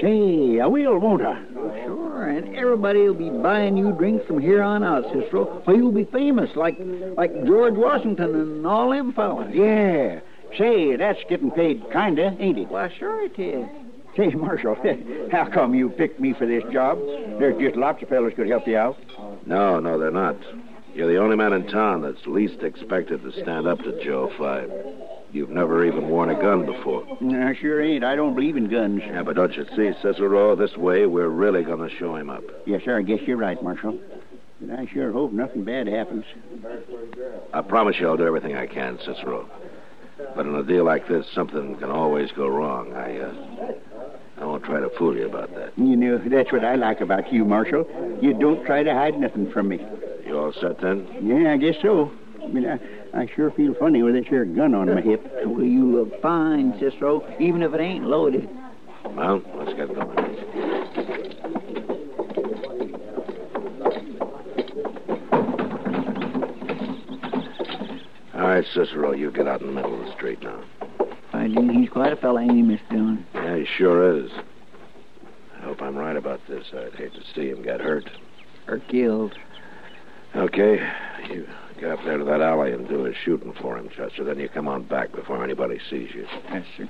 Say, 0.00 0.60
I 0.60 0.66
will, 0.66 0.98
won't 0.98 1.22
I? 1.22 1.42
Sure, 1.84 2.28
and 2.28 2.54
everybody 2.54 3.00
will 3.00 3.14
be 3.14 3.30
buying 3.30 3.76
you 3.76 3.92
drinks 3.92 4.26
from 4.26 4.38
here 4.40 4.62
on 4.62 4.84
out, 4.84 5.04
Cicero. 5.12 5.62
Well, 5.66 5.76
you'll 5.76 5.92
be 5.92 6.04
famous, 6.04 6.54
like 6.54 6.76
like 7.16 7.32
George 7.46 7.74
Washington 7.74 8.34
and 8.34 8.66
all 8.66 8.90
them 8.90 9.12
fellas. 9.14 9.50
Yeah. 9.54 10.20
Say, 10.58 10.96
that's 10.96 11.18
getting 11.30 11.50
paid 11.50 11.82
kinda, 11.90 12.36
ain't 12.38 12.58
it? 12.58 12.68
Well, 12.68 12.90
sure 12.98 13.24
it 13.24 13.38
is. 13.38 13.66
Say, 14.16 14.28
Marshal, 14.30 14.76
how 15.32 15.48
come 15.48 15.74
you 15.74 15.88
picked 15.88 16.20
me 16.20 16.34
for 16.34 16.46
this 16.46 16.64
job? 16.72 16.98
There's 17.38 17.58
just 17.60 17.76
lots 17.76 18.02
of 18.02 18.08
fellows 18.08 18.32
could 18.36 18.48
help 18.48 18.66
you 18.66 18.76
out. 18.76 18.98
No, 19.46 19.80
no, 19.80 19.98
they're 19.98 20.10
not. 20.10 20.36
You're 20.94 21.08
the 21.10 21.18
only 21.18 21.36
man 21.36 21.54
in 21.54 21.66
town 21.66 22.02
that's 22.02 22.26
least 22.26 22.62
expected 22.62 23.22
to 23.22 23.32
stand 23.32 23.66
up 23.66 23.78
to 23.80 24.04
Joe 24.04 24.30
Phy. 24.36 24.66
You've 25.32 25.48
never 25.48 25.86
even 25.86 26.10
worn 26.10 26.28
a 26.28 26.38
gun 26.38 26.66
before. 26.66 27.06
I 27.22 27.54
sure 27.54 27.80
ain't. 27.80 28.04
I 28.04 28.14
don't 28.14 28.34
believe 28.34 28.56
in 28.56 28.68
guns. 28.68 29.00
Yeah, 29.02 29.22
but 29.22 29.36
don't 29.36 29.56
you 29.56 29.64
see, 29.74 29.98
Cicero, 30.02 30.54
this 30.54 30.76
way 30.76 31.06
we're 31.06 31.28
really 31.28 31.62
going 31.62 31.88
to 31.88 31.96
show 31.96 32.16
him 32.16 32.28
up. 32.28 32.44
Yes, 32.66 32.82
sir. 32.84 32.98
I 32.98 33.02
guess 33.02 33.20
you're 33.22 33.38
right, 33.38 33.60
Marshal. 33.62 33.98
But 34.60 34.78
I 34.78 34.86
sure 34.92 35.10
hope 35.10 35.32
nothing 35.32 35.64
bad 35.64 35.86
happens. 35.86 36.26
I 37.54 37.62
promise 37.62 37.96
you 37.98 38.08
I'll 38.08 38.18
do 38.18 38.26
everything 38.26 38.56
I 38.56 38.66
can, 38.66 38.98
Cicero. 38.98 39.48
But 40.36 40.44
in 40.44 40.54
a 40.54 40.62
deal 40.62 40.84
like 40.84 41.08
this, 41.08 41.26
something 41.34 41.76
can 41.76 41.90
always 41.90 42.30
go 42.32 42.48
wrong. 42.48 42.92
I, 42.92 43.18
uh, 43.18 43.32
I 44.62 44.68
won't 44.68 44.80
try 44.80 44.88
to 44.88 44.96
fool 44.96 45.16
you 45.16 45.26
about 45.26 45.54
that. 45.54 45.72
You 45.76 45.96
know, 45.96 46.18
that's 46.18 46.52
what 46.52 46.64
I 46.64 46.76
like 46.76 47.00
about 47.00 47.32
you, 47.32 47.44
Marshal. 47.44 47.84
You 48.20 48.32
don't 48.34 48.64
try 48.64 48.82
to 48.82 48.94
hide 48.94 49.18
nothing 49.18 49.50
from 49.50 49.68
me. 49.68 49.84
You 50.24 50.38
all 50.38 50.52
set 50.52 50.80
then? 50.80 51.06
Yeah, 51.20 51.52
I 51.52 51.56
guess 51.56 51.76
so. 51.82 52.12
I 52.42 52.46
mean, 52.46 52.66
I, 52.68 52.78
I 53.12 53.26
sure 53.34 53.50
feel 53.50 53.74
funny 53.74 54.02
with 54.02 54.14
this 54.14 54.26
here 54.26 54.44
gun 54.44 54.74
on 54.74 54.94
my 54.94 55.00
hip. 55.00 55.20
Well, 55.44 55.64
you 55.64 55.84
look 55.84 56.20
fine, 56.22 56.78
Cicero, 56.78 57.24
even 57.40 57.62
if 57.62 57.74
it 57.74 57.80
ain't 57.80 58.04
loaded. 58.04 58.48
Well, 59.04 59.42
let's 59.56 59.72
get 59.74 59.92
going. 59.94 60.18
All 68.34 68.48
right, 68.48 68.64
Cicero, 68.72 69.12
you 69.12 69.30
get 69.30 69.48
out 69.48 69.60
in 69.60 69.68
the 69.68 69.72
middle 69.72 70.00
of 70.00 70.06
the 70.06 70.12
street 70.12 70.40
now. 70.42 70.62
I 71.32 71.48
think 71.52 71.72
he's 71.72 71.88
quite 71.88 72.12
a 72.12 72.16
fella, 72.16 72.42
ain't 72.42 72.52
he, 72.52 72.62
Miss 72.62 72.80
Dillon? 72.90 73.26
Yeah, 73.34 73.56
he 73.56 73.64
sure 73.64 74.18
is. 74.18 74.30
I 75.72 75.74
hope 75.74 75.84
I'm 75.84 75.96
right 75.96 76.16
about 76.16 76.40
this. 76.50 76.66
I'd 76.76 76.94
hate 76.96 77.14
to 77.14 77.22
see 77.34 77.48
him 77.48 77.62
get 77.62 77.80
hurt. 77.80 78.04
Or 78.68 78.78
killed. 78.90 79.32
Okay, 80.36 80.86
you 81.30 81.48
get 81.80 81.92
up 81.92 82.00
there 82.04 82.18
to 82.18 82.24
that 82.24 82.42
alley 82.42 82.72
and 82.72 82.86
do 82.86 83.06
a 83.06 83.14
shooting 83.24 83.54
for 83.54 83.78
him, 83.78 83.88
Chester. 83.88 84.22
Then 84.22 84.38
you 84.38 84.50
come 84.50 84.68
on 84.68 84.82
back 84.82 85.12
before 85.12 85.42
anybody 85.42 85.78
sees 85.88 86.10
you. 86.14 86.26
Yes, 86.50 86.66
sir. 86.76 86.88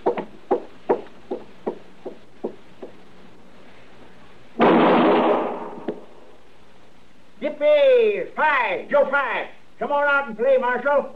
Yippee! 7.41 8.35
Phy! 8.35 8.89
Joe 8.91 9.09
Phy! 9.09 9.49
Come 9.79 9.93
on 9.93 10.09
out 10.09 10.27
and 10.27 10.37
play, 10.37 10.57
Marshal. 10.59 11.15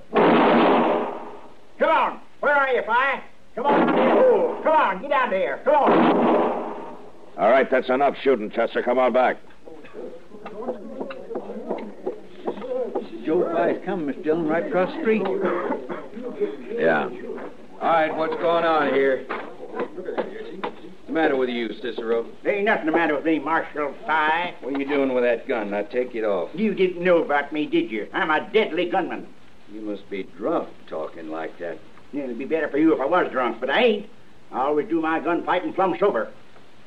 Come 1.81 1.89
on. 1.89 2.21
Where 2.39 2.55
are 2.55 2.69
you, 2.69 2.83
Phy? 2.87 3.25
Come 3.57 3.67
on 3.67 3.89
out 3.89 3.89
of 3.89 3.97
the 3.97 4.15
hole. 4.23 4.61
Come 4.63 4.73
on, 4.73 5.03
get 5.03 5.11
out 5.11 5.33
of 5.33 5.41
here! 5.41 5.61
Come 5.65 5.75
on. 5.75 6.26
All 7.39 7.51
right, 7.51 7.71
that's 7.71 7.91
enough 7.91 8.17
shooting, 8.23 8.51
Chester. 8.51 8.83
Come 8.83 8.99
on 8.99 9.13
back. 9.13 9.37
Joe 13.27 13.53
Phy's 13.53 13.85
coming, 13.85 14.07
Miss 14.07 14.17
Dillon, 14.25 14.47
right 14.47 14.67
across 14.67 14.91
the 14.95 15.01
street. 15.01 15.23
Yeah. 16.79 17.11
All 17.81 17.89
right, 17.89 18.17
what's 18.17 18.37
going 18.37 18.65
on 18.65 18.95
here? 18.95 19.27
What's 19.29 19.93
the 21.07 21.13
matter 21.13 21.37
with 21.37 21.51
you, 21.51 21.75
Cicero? 21.83 22.27
There 22.43 22.55
ain't 22.55 22.65
nothing 22.65 22.87
the 22.87 22.93
matter 22.93 23.15
with 23.15 23.25
me, 23.25 23.39
Marshal 23.39 23.95
Phy. 24.07 24.55
What 24.61 24.75
are 24.75 24.79
you 24.79 24.89
doing 24.89 25.13
with 25.13 25.25
that 25.25 25.47
gun? 25.47 25.71
Now 25.71 25.83
take 25.83 26.15
it 26.15 26.25
off. 26.25 26.51
You 26.55 26.73
didn't 26.73 27.03
know 27.03 27.23
about 27.23 27.53
me, 27.53 27.67
did 27.67 27.91
you? 27.91 28.09
I'm 28.15 28.31
a 28.31 28.49
deadly 28.51 28.89
gunman. 28.89 29.27
You 29.71 29.83
must 29.83 30.09
be 30.09 30.23
drunk 30.23 30.69
talking 30.89 31.29
like 31.29 31.59
that. 31.59 31.79
Yeah, 32.13 32.25
it'd 32.25 32.39
be 32.39 32.45
better 32.47 32.69
for 32.69 32.79
you 32.79 32.95
if 32.95 33.01
I 33.01 33.07
was 33.07 33.31
drunk, 33.31 33.61
but 33.61 33.69
I 33.69 33.83
ain't. 33.83 34.11
I 34.53 34.61
always 34.61 34.89
do 34.89 35.03
my 35.03 35.19
gunfighting 35.21 35.75
plumb 35.75 35.97
sober. 35.99 36.33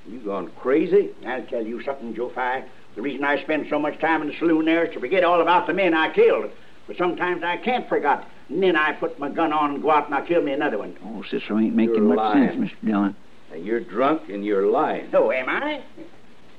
You 0.10 0.20
gone 0.20 0.52
crazy? 0.60 1.10
I'll 1.26 1.46
tell 1.46 1.66
you 1.66 1.84
something, 1.84 2.16
Joe 2.16 2.30
Phy. 2.34 2.64
The 2.96 3.02
reason 3.02 3.24
I 3.24 3.42
spend 3.44 3.68
so 3.70 3.78
much 3.80 4.00
time 4.00 4.22
in 4.22 4.28
the 4.30 4.34
saloon 4.40 4.66
there 4.66 4.86
is 4.86 4.94
to 4.94 5.00
forget 5.00 5.24
all 5.24 5.42
about 5.42 5.68
the 5.68 5.74
men 5.74 5.94
I 5.94 6.12
killed. 6.14 6.50
But 6.88 6.98
sometimes 6.98 7.44
I 7.44 7.58
can't 7.58 7.88
forget. 7.88 8.26
And 8.50 8.64
then 8.64 8.76
I 8.76 8.94
put 8.94 9.20
my 9.20 9.30
gun 9.30 9.54
on 9.54 9.76
and 9.76 9.82
go 9.82 9.92
out 9.92 10.08
and 10.08 10.16
I 10.16 10.26
kill 10.26 10.42
me 10.42 10.52
another 10.54 10.80
one. 10.80 10.98
Oh, 11.06 11.24
Cicero 11.30 11.60
ain't 11.60 11.76
making 11.76 11.96
You're 11.96 12.04
much 12.04 12.18
lying. 12.18 12.50
sense, 12.50 12.72
Mr. 12.72 12.86
Dillon. 12.88 13.16
Now, 13.52 13.58
you're 13.58 13.80
drunk 13.80 14.30
and 14.30 14.44
you're 14.44 14.68
lying. 14.68 15.08
So 15.12 15.32
am 15.32 15.48
I? 15.50 15.84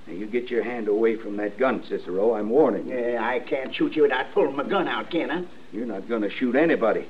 Now, 0.06 0.12
you 0.12 0.26
get 0.26 0.48
your 0.48 0.62
hand 0.62 0.86
away 0.86 1.16
from 1.16 1.36
that 1.38 1.58
gun, 1.58 1.84
Cicero. 1.88 2.34
I'm 2.34 2.48
warning 2.48 2.86
you. 2.86 2.96
Yeah, 2.96 3.24
I 3.26 3.40
can't 3.40 3.74
shoot 3.74 3.96
you 3.96 4.02
without 4.02 4.32
pulling 4.32 4.54
my 4.54 4.64
gun 4.64 4.86
out, 4.86 5.10
can 5.10 5.30
I? 5.30 5.44
You're 5.72 5.86
not 5.86 6.08
going 6.08 6.22
to 6.22 6.30
shoot 6.30 6.54
anybody, 6.54 7.08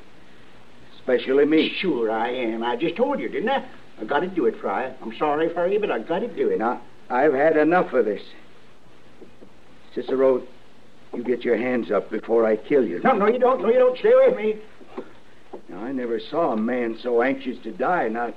especially 0.98 1.44
me. 1.44 1.74
Sure 1.80 2.10
I 2.10 2.30
am. 2.30 2.62
I 2.62 2.76
just 2.76 2.96
told 2.96 3.20
you, 3.20 3.28
didn't 3.28 3.50
I? 3.50 3.66
I 4.00 4.04
got 4.04 4.20
to 4.20 4.28
do 4.28 4.46
it, 4.46 4.60
Phy. 4.60 4.92
I'm 5.02 5.16
sorry 5.18 5.52
for 5.52 5.66
you, 5.66 5.78
but 5.78 5.90
I 5.90 5.98
got 5.98 6.20
to 6.20 6.28
do 6.28 6.48
it. 6.48 6.58
Now, 6.58 6.80
I've 7.10 7.34
had 7.34 7.56
enough 7.56 7.92
of 7.92 8.06
this. 8.06 8.22
Cicero, 9.94 10.42
you 11.14 11.22
get 11.22 11.44
your 11.44 11.56
hands 11.56 11.90
up 11.90 12.10
before 12.10 12.46
I 12.46 12.56
kill 12.56 12.86
you. 12.86 13.00
No, 13.02 13.12
no, 13.12 13.26
you 13.26 13.38
don't. 13.38 13.60
No, 13.60 13.68
you 13.68 13.78
don't. 13.78 13.98
Stay 13.98 14.12
away 14.12 14.28
from 14.28 14.36
me. 14.42 14.56
Now, 15.68 15.84
I 15.84 15.92
never 15.92 16.18
saw 16.18 16.52
a 16.52 16.56
man 16.56 16.98
so 17.02 17.22
anxious 17.22 17.58
to 17.64 17.72
die. 17.72 18.08
Now, 18.08 18.32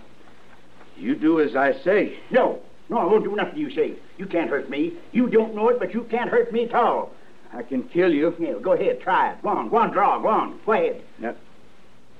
you 0.97 1.15
do 1.15 1.39
as 1.39 1.55
I 1.55 1.73
say. 1.83 2.19
No, 2.29 2.59
no, 2.89 2.97
I 2.97 3.05
won't 3.05 3.23
do 3.23 3.35
nothing 3.35 3.57
you 3.57 3.73
say. 3.73 3.93
You 4.17 4.25
can't 4.25 4.49
hurt 4.49 4.69
me. 4.69 4.93
You 5.11 5.29
don't 5.29 5.55
know 5.55 5.69
it, 5.69 5.79
but 5.79 5.93
you 5.93 6.03
can't 6.09 6.29
hurt 6.29 6.51
me 6.51 6.65
at 6.65 6.73
all. 6.73 7.11
I 7.53 7.61
can 7.61 7.83
kill 7.83 8.11
you. 8.11 8.35
Yeah, 8.39 8.53
go 8.61 8.73
ahead, 8.73 8.99
try 9.01 9.31
it. 9.31 9.41
Go 9.43 9.49
on, 9.49 9.69
go 9.69 9.77
on, 9.77 9.91
draw, 9.91 10.19
go 10.19 10.27
on. 10.27 10.59
Go 10.65 10.73
ahead. 10.73 11.03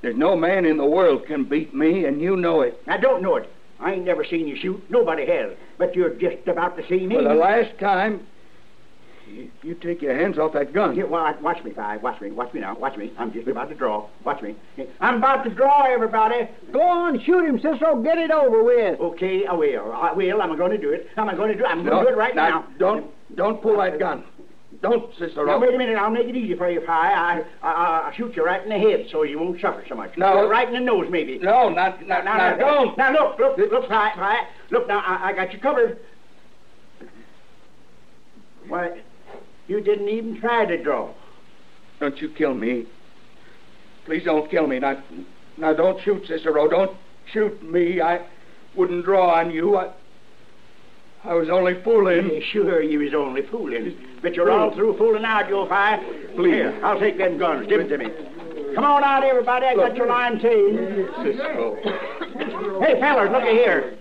There's 0.04 0.18
no 0.18 0.36
man 0.36 0.66
in 0.66 0.76
the 0.76 0.86
world 0.86 1.26
can 1.26 1.46
beat 1.46 1.74
me, 1.74 2.04
and 2.04 2.20
you 2.22 2.36
know 2.36 2.60
it. 2.60 2.78
I 2.88 2.98
don't 2.98 3.22
know 3.24 3.38
it. 3.38 3.50
I 3.80 3.94
ain't 3.94 4.04
never 4.04 4.26
seen 4.26 4.48
you 4.48 4.58
shoot. 4.58 4.84
Nobody 4.90 5.26
has. 5.26 5.54
But 5.78 5.96
you're 5.96 6.14
just 6.14 6.46
about 6.46 6.76
to 6.76 6.86
see 6.90 7.08
me. 7.08 7.16
For 7.16 7.24
the 7.24 7.34
last 7.34 7.80
time, 7.80 8.28
you, 9.26 9.50
you 9.62 9.76
take 9.76 10.02
your 10.02 10.14
hands 10.14 10.38
off 10.38 10.52
that 10.54 10.74
gun. 10.74 10.94
Here, 10.94 11.08
wa- 11.08 11.34
watch 11.42 11.64
me, 11.64 11.72
Phy. 11.72 11.96
Watch 11.98 12.20
me. 12.20 12.32
Watch 12.32 12.54
me 12.54 12.60
now. 12.60 12.78
Watch 12.78 12.98
me. 12.98 13.14
I'm 13.18 13.32
just 13.32 13.48
about 13.48 13.70
to 13.70 13.76
draw. 13.76 14.10
Watch 14.26 14.42
me. 14.42 14.56
I'm 15.00 15.20
about 15.20 15.44
to 15.46 15.50
draw, 15.50 15.86
everybody. 15.86 16.50
Go 16.74 16.82
on, 16.82 17.24
shoot 17.24 17.46
him, 17.46 17.58
Cicero. 17.62 18.02
Get 18.04 18.18
it 18.18 18.30
over 18.30 18.62
with. 18.62 19.00
Okay, 19.00 19.46
I 19.46 19.54
will. 19.54 19.90
I 19.94 20.12
will. 20.12 20.42
I'm 20.42 20.58
going 20.58 20.72
to 20.72 20.78
do 20.78 20.90
it. 20.90 21.08
I'm 21.16 21.34
going 21.38 21.50
to 21.50 21.58
do 21.58 21.64
it. 21.64 21.68
I'm 21.68 21.86
going 21.86 22.04
to 22.04 22.12
do 22.12 22.14
it 22.14 22.18
right 22.18 22.36
now. 22.36 22.68
Don't, 22.78 23.10
don't 23.36 23.62
pull 23.62 23.78
that 23.78 24.00
gun. 24.00 24.26
Don't, 24.84 25.16
Cicero. 25.18 25.46
Now, 25.46 25.60
wait 25.60 25.74
a 25.74 25.78
minute. 25.78 25.96
I'll 25.96 26.12
make 26.12 26.28
it 26.28 26.36
easy 26.36 26.56
for 26.56 26.70
you, 26.70 26.82
Phy. 26.86 27.13
I, 27.13 27.42
I, 27.66 27.72
I'll 28.06 28.12
shoot 28.12 28.36
you 28.36 28.44
right 28.44 28.62
in 28.62 28.68
the 28.68 28.78
head 28.78 29.08
so 29.10 29.24
you 29.24 29.40
won't 29.40 29.60
suffer 29.62 29.82
so 29.88 29.96
much. 29.96 30.18
No. 30.18 30.50
Right 30.50 30.68
in 30.68 30.74
the 30.74 30.82
nose, 30.82 31.08
maybe. 31.10 31.40
No, 31.40 31.70
not, 31.70 32.06
not, 32.06 32.25
Now, 32.25 32.38
not, 32.38 32.60
now, 32.60 32.68
don't. 32.68 32.98
Now, 32.98 33.13
look, 33.13 33.40
look, 33.40 33.58
look, 33.58 33.88
Phy, 33.88 34.12
Phy. 34.13 34.46
Look, 34.72 34.90
now, 34.90 35.00
I, 35.00 35.30
I 35.30 35.34
got 35.34 35.54
you 35.54 35.60
covered. 35.60 36.00
Why, 38.68 39.02
you 39.68 39.80
didn't 39.80 40.10
even 40.10 40.42
try 40.42 40.66
to 40.66 40.84
draw. 40.84 41.13
Don't 42.02 42.22
you 42.22 42.28
kill 42.28 42.54
me. 42.54 42.86
Please 44.04 44.25
don't 44.25 44.52
kill 44.52 44.68
me. 44.68 44.80
Now, 44.80 45.02
now 45.58 45.74
don't 45.74 46.02
shoot, 46.04 46.28
Cicero. 46.28 46.70
Don't 46.70 46.98
shoot 47.32 47.63
me. 47.63 48.02
I 48.02 48.28
wouldn't 48.75 49.06
draw 49.06 49.34
on 49.40 49.50
you. 49.50 49.78
I, 49.78 49.94
I 51.25 51.34
was 51.34 51.50
only 51.50 51.82
fooling. 51.84 52.42
Sure, 52.51 52.82
you 52.82 53.00
was 53.00 53.13
only 53.13 53.44
fooling. 53.44 53.98
But 54.22 54.36
you're 54.36 54.51
all 54.51 54.74
through 54.75 54.98
fooling 54.98 55.22
now, 55.22 55.48
Joe 55.48 55.65
Phy. 55.68 55.98
Please. 56.36 56.51
Here, 56.51 56.80
I'll 56.84 57.00
take 57.00 57.18
them 57.18 57.38
guns. 57.38 57.68
Give 57.68 57.80
them 57.80 57.89
to 57.89 57.98
me. 57.98 58.10
Come 58.75 58.84
on 58.84 59.03
out, 59.03 59.24
everybody. 59.24 59.68
I 59.68 59.75
got 59.75 59.96
your 59.96 60.08
line 60.08 60.39
too. 60.42 61.10
Cicero. 61.24 61.77
Hey, 62.82 63.00
fellas, 63.00 63.32
look 63.32 63.44
here. 63.44 63.98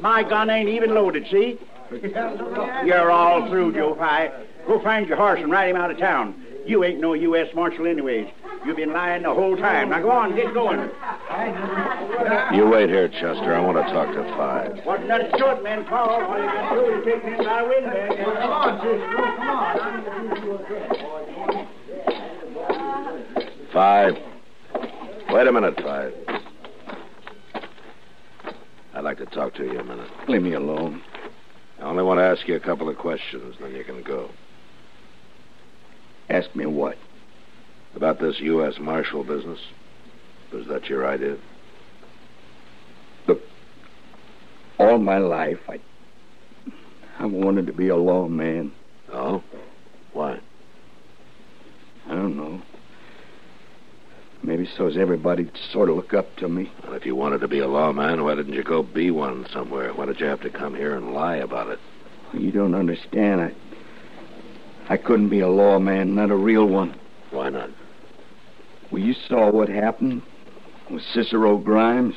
My 0.00 0.22
gun 0.22 0.50
ain't 0.50 0.68
even 0.68 0.94
loaded, 0.94 1.26
see? 1.30 1.58
You're 1.92 3.10
all 3.10 3.48
through, 3.48 3.74
Joe 3.74 3.94
Phy. 3.94 4.30
Go 4.66 4.80
find 4.82 5.06
your 5.06 5.18
horse 5.18 5.40
and 5.40 5.50
ride 5.50 5.70
him 5.70 5.76
out 5.76 5.90
of 5.90 5.98
town. 5.98 6.42
You 6.66 6.82
ain't 6.84 7.00
no 7.00 7.12
U.S. 7.12 7.48
Marshal 7.54 7.86
anyways. 7.86 8.28
You've 8.64 8.76
been 8.76 8.92
lying 8.92 9.24
the 9.24 9.34
whole 9.34 9.56
time. 9.56 9.90
Now 9.90 10.00
go 10.00 10.10
on, 10.10 10.36
get 10.36 10.54
going. 10.54 10.78
You 12.54 12.68
wait 12.68 12.88
here, 12.88 13.08
Chester. 13.08 13.54
I 13.54 13.60
want 13.60 13.76
to 13.76 13.92
talk 13.92 14.14
to 14.14 14.22
Phy. 14.36 14.68
Wasn't 14.86 15.08
that 15.08 15.36
short, 15.38 15.62
man, 15.64 15.84
Paul? 15.84 16.08
All 16.08 16.38
you 16.38 16.44
got 16.46 16.74
to 16.74 16.80
do 16.80 16.86
is 16.98 17.04
take 17.04 17.24
me 17.24 17.36
by 17.44 17.62
the 17.62 17.68
windbag. 17.68 18.18
Come 18.24 18.52
on, 18.52 18.78
Chester. 18.78 19.16
Come 19.16 19.48
on. 19.48 19.92
Phy. 23.72 24.10
Wait 25.32 25.46
a 25.46 25.52
minute, 25.52 25.76
Phy. 25.78 26.10
I'd 28.94 29.04
like 29.04 29.18
to 29.18 29.26
talk 29.26 29.54
to 29.54 29.64
you 29.64 29.80
a 29.80 29.84
minute. 29.84 30.10
Leave 30.28 30.42
me 30.42 30.52
alone. 30.52 31.02
I 31.80 31.84
only 31.84 32.04
want 32.04 32.18
to 32.18 32.24
ask 32.24 32.46
you 32.46 32.54
a 32.54 32.60
couple 32.60 32.88
of 32.88 32.96
questions, 32.96 33.56
then 33.60 33.74
you 33.74 33.82
can 33.82 34.02
go. 34.02 34.30
Ask 36.28 36.54
me 36.54 36.66
what? 36.66 36.96
About 37.94 38.20
this 38.20 38.40
U.S. 38.40 38.74
Marshal 38.78 39.24
business. 39.24 39.60
Was 40.52 40.66
that 40.68 40.88
your 40.88 41.06
idea? 41.06 41.36
Look, 43.26 43.40
All 44.78 44.98
my 44.98 45.18
life, 45.18 45.60
I, 45.68 45.80
I 47.18 47.26
wanted 47.26 47.66
to 47.66 47.72
be 47.72 47.88
a 47.88 47.96
lawman. 47.96 48.72
Oh? 49.12 49.42
Why? 50.12 50.38
I 52.06 52.14
don't 52.14 52.36
know. 52.36 52.60
Maybe 54.42 54.66
so. 54.66 54.88
so's 54.88 54.96
everybody 54.96 55.50
sort 55.70 55.88
of 55.88 55.96
look 55.96 56.14
up 56.14 56.34
to 56.36 56.48
me. 56.48 56.70
Well, 56.82 56.94
if 56.94 57.06
you 57.06 57.14
wanted 57.14 57.40
to 57.42 57.48
be 57.48 57.60
a 57.60 57.68
lawman, 57.68 58.24
why 58.24 58.34
didn't 58.34 58.54
you 58.54 58.64
go 58.64 58.82
be 58.82 59.10
one 59.10 59.46
somewhere? 59.52 59.92
Why 59.94 60.06
did 60.06 60.18
you 60.18 60.26
have 60.26 60.40
to 60.42 60.50
come 60.50 60.74
here 60.74 60.96
and 60.96 61.12
lie 61.12 61.36
about 61.36 61.68
it? 61.68 61.78
You 62.32 62.50
don't 62.50 62.74
understand. 62.74 63.40
I, 63.40 63.52
I 64.88 64.96
couldn't 64.96 65.28
be 65.28 65.40
a 65.40 65.48
lawman, 65.48 66.14
not 66.14 66.30
a 66.30 66.36
real 66.36 66.66
one. 66.66 66.98
Why 67.30 67.50
not? 67.50 67.70
Well, 68.92 69.00
you 69.00 69.14
saw 69.14 69.50
what 69.50 69.70
happened 69.70 70.20
with 70.90 71.02
Cicero 71.14 71.56
Grimes. 71.56 72.14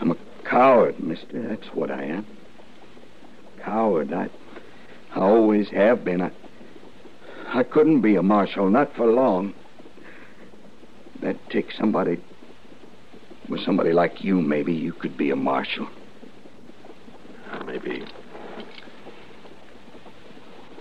I'm 0.00 0.12
a 0.12 0.16
coward, 0.48 1.00
mister. 1.00 1.48
That's 1.48 1.66
what 1.74 1.90
I 1.90 2.04
am. 2.04 2.26
Coward. 3.60 4.12
I, 4.12 4.30
I 5.16 5.20
always 5.20 5.68
have 5.70 6.04
been. 6.04 6.22
I, 6.22 6.30
I 7.48 7.64
couldn't 7.64 8.02
be 8.02 8.14
a 8.14 8.22
marshal, 8.22 8.70
not 8.70 8.94
for 8.94 9.06
long. 9.06 9.52
That 11.22 11.36
takes 11.50 11.76
somebody. 11.76 12.22
With 13.48 13.64
somebody 13.64 13.92
like 13.92 14.22
you, 14.22 14.40
maybe 14.40 14.72
you 14.72 14.92
could 14.92 15.16
be 15.16 15.32
a 15.32 15.36
marshal. 15.36 15.88
Maybe. 17.66 18.04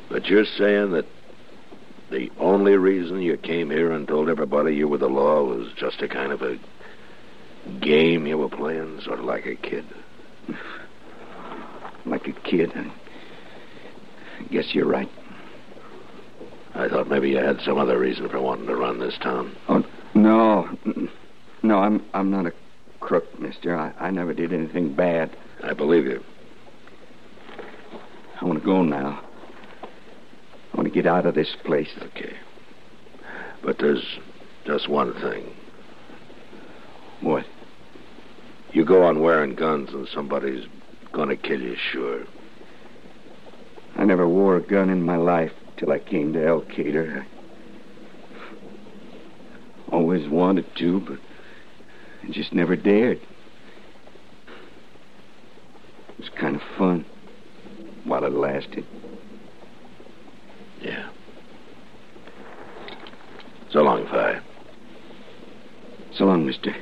But 0.07 0.27
you're 0.27 0.45
saying 0.45 0.91
that 0.91 1.05
the 2.11 2.31
only 2.39 2.75
reason 2.75 3.21
you 3.21 3.37
came 3.37 3.69
here 3.69 3.91
and 3.91 4.07
told 4.07 4.29
everybody 4.29 4.75
you 4.75 4.87
were 4.87 4.97
the 4.97 5.07
law 5.07 5.43
was 5.43 5.71
just 5.75 6.01
a 6.01 6.07
kind 6.07 6.31
of 6.31 6.41
a 6.41 6.57
game 7.81 8.25
you 8.25 8.37
were 8.37 8.49
playing, 8.49 8.99
sort 9.01 9.19
of 9.19 9.25
like 9.25 9.45
a 9.45 9.55
kid. 9.55 9.85
Like 12.05 12.27
a 12.27 12.31
kid. 12.31 12.71
I, 12.75 12.89
guess 14.49 14.73
you're 14.73 14.87
right. 14.87 15.09
I 16.73 16.87
thought 16.87 17.09
maybe 17.09 17.29
you 17.29 17.37
had 17.37 17.59
some 17.59 17.77
other 17.77 17.99
reason 17.99 18.29
for 18.29 18.41
wanting 18.41 18.65
to 18.67 18.75
run 18.75 18.99
this 18.99 19.17
town. 19.21 19.55
Oh, 19.67 19.85
no. 20.15 20.69
No, 21.61 21.79
I'm 21.79 22.03
I'm 22.13 22.31
not 22.31 22.45
a 22.45 22.53
crook, 23.01 23.39
mister. 23.39 23.75
I, 23.75 23.93
I 23.99 24.11
never 24.11 24.33
did 24.33 24.53
anything 24.53 24.93
bad. 24.93 25.35
I 25.61 25.73
believe 25.73 26.05
you. 26.05 26.23
I 28.41 28.45
want 28.45 28.59
to 28.59 28.65
go 28.65 28.81
now. 28.81 29.21
I 30.79 30.81
want 30.81 30.93
to 30.93 30.97
get 30.97 31.11
out 31.11 31.25
of 31.25 31.35
this 31.35 31.57
place. 31.65 31.89
Okay. 32.01 32.37
But 33.61 33.79
there's 33.79 34.17
just 34.65 34.87
one 34.87 35.13
thing. 35.15 35.53
What? 37.19 37.45
You 38.71 38.85
go 38.85 39.03
on 39.03 39.19
wearing 39.19 39.55
guns 39.55 39.89
and 39.89 40.07
somebody's 40.07 40.65
gonna 41.11 41.35
kill 41.35 41.59
you, 41.59 41.75
sure. 41.91 42.23
I 43.97 44.05
never 44.05 44.25
wore 44.25 44.55
a 44.55 44.61
gun 44.61 44.89
in 44.89 45.03
my 45.03 45.17
life 45.17 45.51
till 45.75 45.91
I 45.91 45.99
came 45.99 46.31
to 46.31 46.39
Elkader. 46.39 47.25
I 49.91 49.91
always 49.91 50.29
wanted 50.29 50.73
to, 50.77 51.01
but 51.01 51.19
I 52.23 52.31
just 52.31 52.53
never 52.53 52.77
dared. 52.77 53.19
It 56.07 56.19
was 56.19 56.29
kind 56.39 56.55
of 56.55 56.61
fun 56.77 57.03
while 58.05 58.23
it 58.23 58.31
lasted. 58.31 58.85
Yeah. 60.81 61.09
So 63.71 63.81
long, 63.81 64.05
Phy. 64.07 64.39
So 66.19 66.25
long, 66.25 66.45
mister. 66.45 66.75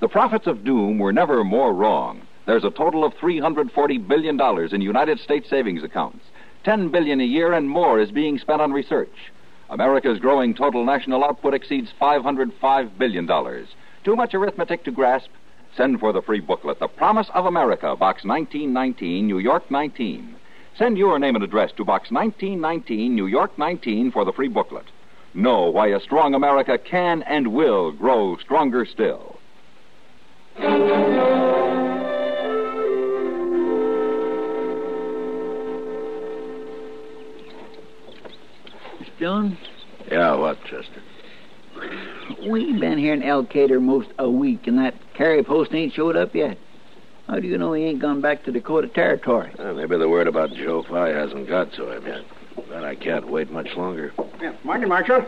The 0.00 0.08
prophets 0.08 0.48
of 0.48 0.64
doom 0.64 0.98
were 0.98 1.12
never 1.12 1.44
more 1.44 1.72
wrong. 1.72 2.22
There's 2.46 2.64
a 2.64 2.70
total 2.70 3.04
of 3.04 3.14
$340 3.14 4.08
billion 4.08 4.40
in 4.74 4.80
United 4.80 5.20
States 5.20 5.48
savings 5.48 5.84
accounts. 5.84 6.24
10 6.64 6.88
billion 6.88 7.20
a 7.20 7.24
year 7.24 7.52
and 7.52 7.70
more 7.70 8.00
is 8.00 8.10
being 8.10 8.36
spent 8.36 8.60
on 8.60 8.72
research. 8.72 9.30
America's 9.68 10.18
growing 10.18 10.52
total 10.52 10.84
national 10.84 11.22
output 11.22 11.54
exceeds 11.54 11.92
$505 12.02 12.98
billion. 12.98 13.28
Too 14.02 14.16
much 14.16 14.34
arithmetic 14.34 14.82
to 14.82 14.90
grasp? 14.90 15.28
Send 15.76 16.00
for 16.00 16.12
the 16.12 16.22
free 16.22 16.40
booklet, 16.40 16.80
The 16.80 16.88
Promise 16.88 17.28
of 17.34 17.46
America, 17.46 17.94
Box 17.94 18.24
1919, 18.24 19.28
New 19.28 19.38
York 19.38 19.70
19. 19.70 20.38
Send 20.80 20.96
your 20.96 21.18
name 21.18 21.34
and 21.34 21.44
address 21.44 21.72
to 21.72 21.84
Box 21.84 22.10
1919, 22.10 23.14
New 23.14 23.26
York 23.26 23.58
19 23.58 24.12
for 24.12 24.24
the 24.24 24.32
free 24.32 24.48
booklet. 24.48 24.86
Know 25.34 25.68
why 25.68 25.88
a 25.88 26.00
strong 26.00 26.32
America 26.32 26.78
can 26.78 27.22
and 27.24 27.48
will 27.52 27.92
grow 27.92 28.38
stronger 28.38 28.86
still. 28.86 29.36
Miss 38.98 39.08
Jones, 39.18 39.56
Yeah, 40.10 40.34
what, 40.34 40.58
Chester? 40.64 41.02
we've 42.48 42.78
been 42.80 42.98
here 42.98 43.14
in 43.14 43.22
Elkader 43.22 43.80
most 43.80 44.08
a 44.18 44.28
week, 44.30 44.66
and 44.66 44.78
that 44.78 44.94
carry 45.14 45.42
post 45.42 45.72
ain't 45.74 45.92
showed 45.92 46.16
up 46.16 46.34
yet. 46.34 46.58
How 47.30 47.38
do 47.38 47.46
you 47.46 47.58
know 47.58 47.74
he 47.74 47.84
ain't 47.84 48.00
gone 48.00 48.20
back 48.20 48.42
to 48.44 48.50
Dakota 48.50 48.88
Territory? 48.88 49.54
Uh, 49.56 49.72
maybe 49.72 49.96
the 49.96 50.08
word 50.08 50.26
about 50.26 50.52
Joe 50.52 50.82
Phy 50.82 51.10
hasn't 51.10 51.48
got 51.48 51.72
to 51.74 51.92
him 51.92 52.04
yet. 52.04 52.22
But 52.68 52.82
I 52.82 52.96
can't 52.96 53.30
wait 53.30 53.52
much 53.52 53.68
longer. 53.76 54.12
Yeah, 54.40 54.56
morning, 54.64 54.88
Marshal. 54.88 55.24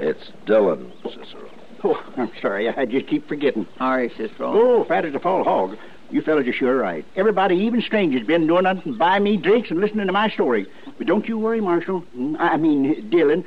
It's 0.00 0.32
Dillon, 0.44 0.92
Cicero. 1.04 1.48
Oh, 1.84 2.02
I'm 2.16 2.32
sorry. 2.42 2.68
I 2.68 2.84
just 2.84 3.06
keep 3.06 3.28
forgetting. 3.28 3.64
All 3.78 3.96
right, 3.96 4.10
Cicero. 4.16 4.52
Oh, 4.54 4.84
fat 4.86 5.04
as 5.04 5.14
a 5.14 5.20
fall 5.20 5.44
hog. 5.44 5.76
You 6.10 6.20
fellas 6.20 6.48
are 6.48 6.52
sure 6.52 6.76
right. 6.76 7.04
Everybody, 7.14 7.58
even 7.58 7.80
strangers, 7.80 8.26
been 8.26 8.48
doing 8.48 8.64
nothing 8.64 8.82
but 8.84 8.98
buy 8.98 9.18
me 9.20 9.36
drinks 9.36 9.70
and 9.70 9.80
listening 9.80 10.08
to 10.08 10.12
my 10.12 10.28
story. 10.30 10.66
But 10.98 11.06
don't 11.06 11.28
you 11.28 11.38
worry, 11.38 11.60
Marshal. 11.60 12.02
Mm, 12.16 12.40
I 12.40 12.56
mean, 12.56 13.08
Dillon. 13.08 13.44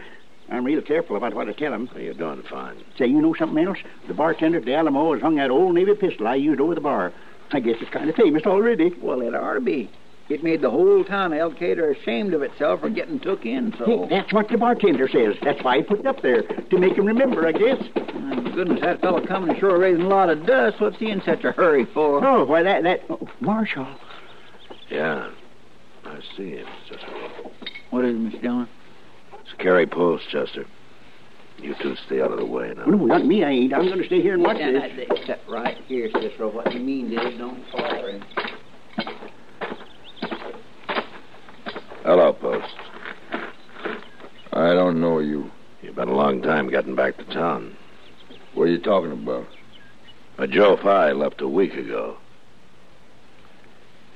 I'm 0.50 0.64
real 0.64 0.82
careful 0.82 1.18
about 1.18 1.34
what 1.34 1.50
I 1.50 1.52
tell 1.52 1.74
him. 1.74 1.90
You're 1.98 2.14
doing 2.14 2.42
fine. 2.44 2.82
Say, 2.98 3.08
you 3.08 3.22
know 3.22 3.34
something 3.34 3.62
else? 3.68 3.80
The 4.08 4.14
bartender 4.14 4.60
at 4.60 4.64
the 4.64 4.74
Alamo 4.74 5.12
has 5.12 5.22
hung 5.22 5.36
that 5.36 5.52
old 5.52 5.76
Navy 5.76 5.94
pistol 5.96 6.30
I 6.30 6.36
used 6.36 6.62
over 6.62 6.74
the 6.74 6.80
bar. 6.80 7.12
I 7.52 7.60
guess 7.60 7.76
it's 7.82 7.90
kind 7.92 8.10
of 8.10 8.16
famous 8.16 8.44
already. 8.46 8.94
Well, 9.02 9.22
it 9.22 9.34
ought 9.36 9.54
to 9.54 9.62
be. 9.62 9.90
It 10.30 10.44
made 10.44 10.62
the 10.62 10.70
whole 10.70 11.06
town 11.06 11.32
of 11.32 11.40
Elkader 11.40 11.98
ashamed 11.98 12.34
of 12.34 12.42
itself 12.42 12.82
for 12.82 12.90
getting 12.90 13.18
took 13.20 13.46
in, 13.46 13.72
Hey, 13.72 13.78
so. 13.86 14.08
that's 14.10 14.34
what 14.34 14.50
the 14.50 14.58
bartender 14.58 15.08
says. 15.08 15.36
That's 15.42 15.64
why 15.64 15.78
he 15.78 15.84
put 15.84 16.00
it 16.02 16.06
up 16.06 16.22
there, 16.22 16.42
to 16.44 16.78
make 16.78 16.98
him 16.98 17.06
remember, 17.06 17.48
I 17.48 17.54
guess. 17.54 17.82
My 18.14 18.36
goodness, 18.54 18.82
that 18.82 19.00
fellow 19.00 19.26
coming 19.26 19.56
ashore 19.56 19.78
raising 19.80 20.02
a 20.04 20.08
lot 20.10 20.30
of 20.30 20.46
dust. 20.46 20.82
What's 20.82 20.98
he 20.98 21.10
in 21.12 21.22
such 21.22 21.46
a 21.46 21.54
hurry 21.54 21.86
for? 21.94 22.22
Oh, 22.26 22.44
why, 22.44 22.62
that, 22.64 22.84
that, 22.84 23.04
oh, 23.10 23.26
Marshal. 23.40 23.88
Yeah. 24.90 25.30
I 26.04 26.20
see 26.36 26.52
him, 26.52 26.68
Cicero. 26.90 27.30
What 27.92 28.04
is 28.04 28.16
it, 28.16 28.20
Miss 28.20 28.42
Dillon? 28.42 28.68
It's 29.46 29.54
Carrie 29.60 29.88
Post, 29.88 30.26
Chester. 30.30 30.66
You 31.60 31.76
two 31.82 31.96
stay 32.06 32.22
out 32.22 32.32
of 32.32 32.38
the 32.38 32.46
way 32.46 32.72
now. 32.76 32.86
No, 32.86 33.06
not 33.06 33.26
me. 33.26 33.44
I 33.44 33.50
ain't. 33.50 33.74
I'm 33.74 33.88
going 33.88 34.00
to 34.00 34.06
stay 34.06 34.22
here 34.22 34.36
and 34.36 34.44
watch 34.44 34.58
yeah, 34.60 34.72
this. 34.72 35.30
I, 35.30 35.52
right 35.52 35.78
here, 35.88 36.10
Cicero. 36.14 36.52
What 36.54 36.72
you 36.74 36.80
mean, 36.80 37.12
is, 37.12 37.38
Don't 37.38 37.64
bother. 37.72 38.12
him. 38.12 38.24
Hello, 42.04 42.32
Post. 42.34 42.74
I 44.54 44.74
don't 44.74 45.02
know 45.02 45.20
you. 45.20 45.52
You've 45.82 45.96
been 45.96 46.08
a 46.10 46.16
long 46.16 46.42
time 46.42 46.70
getting 46.70 46.96
back 46.96 47.18
to 47.18 47.26
town. 47.26 47.76
What 48.54 48.64
are 48.64 48.72
you 48.72 48.80
talking 48.80 49.12
about? 49.12 49.46
A 50.38 50.48
Joe 50.48 50.78
Phy 50.82 51.12
left 51.12 51.42
a 51.42 51.48
week 51.48 51.74
ago. 51.74 52.18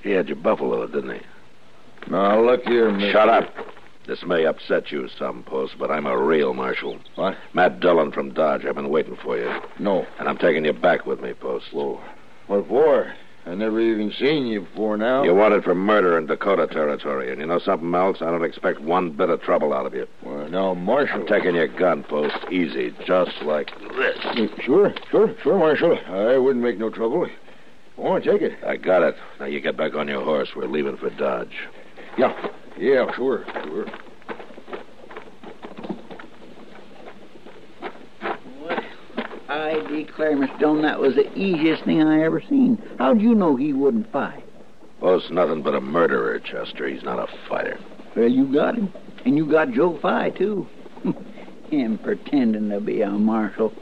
He 0.03 0.11
had 0.11 0.27
your 0.27 0.37
buffalo, 0.37 0.87
didn't 0.87 1.15
he? 1.15 1.21
Now, 2.09 2.41
look 2.41 2.63
here, 2.63 2.89
Mr. 2.89 3.11
Shut 3.11 3.29
up. 3.29 3.53
This 4.11 4.25
may 4.25 4.45
upset 4.45 4.91
you 4.91 5.07
some, 5.07 5.41
Post, 5.43 5.75
but 5.79 5.89
I'm 5.89 6.05
a 6.05 6.21
real 6.21 6.53
marshal. 6.53 6.99
What? 7.15 7.37
Matt 7.53 7.79
Dillon 7.79 8.11
from 8.11 8.33
Dodge. 8.33 8.65
I've 8.65 8.75
been 8.75 8.89
waiting 8.89 9.15
for 9.15 9.37
you. 9.37 9.49
No. 9.79 10.05
And 10.19 10.27
I'm 10.27 10.37
taking 10.37 10.65
you 10.65 10.73
back 10.73 11.05
with 11.05 11.21
me, 11.21 11.31
Post. 11.33 11.67
Whoa. 11.71 12.01
What 12.47 12.67
for? 12.67 13.13
I 13.45 13.55
never 13.55 13.79
even 13.79 14.11
seen 14.11 14.47
you 14.47 14.63
before 14.63 14.97
now. 14.97 15.23
You 15.23 15.33
wanted 15.33 15.63
for 15.63 15.73
murder 15.73 16.17
in 16.17 16.25
Dakota 16.25 16.67
territory. 16.67 17.31
And 17.31 17.39
you 17.39 17.47
know 17.47 17.59
something 17.59 17.95
else? 17.95 18.17
I 18.19 18.25
don't 18.25 18.43
expect 18.43 18.81
one 18.81 19.11
bit 19.11 19.29
of 19.29 19.41
trouble 19.43 19.71
out 19.71 19.85
of 19.85 19.93
you. 19.93 20.05
Well, 20.23 20.49
now, 20.49 20.73
Marshal... 20.73 21.21
I'm 21.21 21.27
taking 21.27 21.55
your 21.55 21.69
gun, 21.69 22.03
Post. 22.03 22.35
Easy, 22.51 22.93
just 23.07 23.41
like 23.43 23.71
this. 23.79 24.17
Uh, 24.25 24.47
sure, 24.61 24.93
sure, 25.09 25.33
sure, 25.41 25.57
Marshal. 25.57 25.97
I 26.09 26.37
wouldn't 26.37 26.65
make 26.65 26.77
no 26.77 26.89
trouble. 26.89 27.29
Want 27.95 28.25
to 28.25 28.31
take 28.33 28.41
it. 28.41 28.61
I 28.67 28.75
got 28.75 29.03
it. 29.03 29.15
Now 29.39 29.45
you 29.45 29.61
get 29.61 29.77
back 29.77 29.95
on 29.95 30.09
your 30.09 30.21
horse. 30.21 30.49
We're 30.53 30.67
leaving 30.67 30.97
for 30.97 31.11
Dodge. 31.11 31.55
Yeah, 32.17 32.35
yeah, 32.77 33.13
sure, 33.15 33.45
sure. 33.63 33.85
Well, 38.61 38.79
I 39.49 39.85
declare, 39.89 40.35
Miss 40.37 40.49
Dillon, 40.59 40.81
that 40.83 40.99
was 40.99 41.15
the 41.15 41.31
easiest 41.37 41.83
thing 41.85 42.01
I 42.01 42.23
ever 42.23 42.41
seen. 42.41 42.81
How'd 42.97 43.21
you 43.21 43.35
know 43.35 43.55
he 43.55 43.73
wouldn't 43.73 44.11
fight? 44.11 44.43
Post 44.99 45.31
nothing 45.31 45.61
but 45.61 45.73
a 45.73 45.81
murderer, 45.81 46.39
Chester. 46.39 46.87
He's 46.87 47.03
not 47.03 47.19
a 47.19 47.27
fighter. 47.49 47.79
Well, 48.15 48.29
you 48.29 48.51
got 48.53 48.75
him. 48.75 48.93
And 49.25 49.35
you 49.35 49.49
got 49.49 49.71
Joe 49.71 49.97
Phy, 50.01 50.29
too. 50.29 50.67
him 51.71 51.97
pretending 51.97 52.69
to 52.69 52.79
be 52.79 53.01
a 53.01 53.09
marshal. 53.09 53.73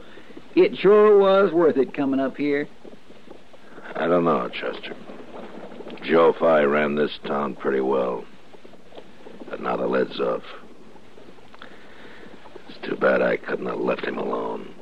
It 0.55 0.77
sure 0.77 1.17
was 1.17 1.51
worth 1.51 1.77
it 1.77 1.93
coming 1.93 2.19
up 2.19 2.37
here. 2.37 2.67
I 3.95 4.07
don't 4.07 4.23
know, 4.23 4.49
Chester. 4.49 4.95
Joe 6.03 6.33
Phy 6.39 6.63
ran 6.63 6.95
this 6.95 7.19
town 7.25 7.55
pretty 7.55 7.81
well. 7.81 8.23
Now 9.59 9.75
the 9.75 9.87
lid's 9.87 10.19
off. 10.19 10.43
It's 12.69 12.87
too 12.87 12.95
bad 12.95 13.21
I 13.21 13.35
couldn't 13.35 13.65
have 13.65 13.79
left 13.79 14.05
him 14.05 14.17
alone. 14.17 14.73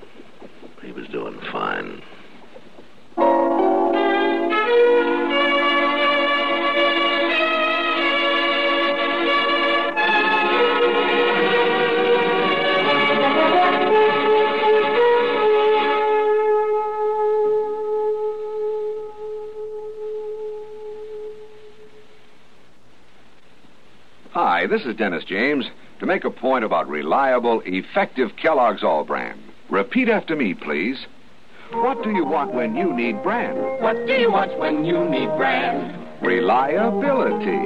This 24.70 24.86
is 24.86 24.96
Dennis 24.96 25.24
James 25.24 25.66
to 26.00 26.06
make 26.06 26.26
a 26.26 26.30
point 26.30 26.66
about 26.66 26.90
reliable, 26.90 27.62
effective 27.66 28.36
Kellogg's 28.36 28.84
All-Bran. 28.84 29.40
Repeat 29.70 30.10
after 30.10 30.36
me, 30.36 30.54
please. 30.54 31.08
What 31.72 32.04
do 32.04 32.12
you 32.12 32.26
want 32.26 32.54
when 32.54 32.76
you 32.76 32.94
need 32.94 33.24
bran? 33.24 33.56
What 33.82 33.96
do 34.06 34.14
you 34.14 34.30
want 34.30 34.60
when 34.60 34.84
you 34.84 35.10
need 35.10 35.28
bran? 35.38 36.06
Reliability. 36.22 37.58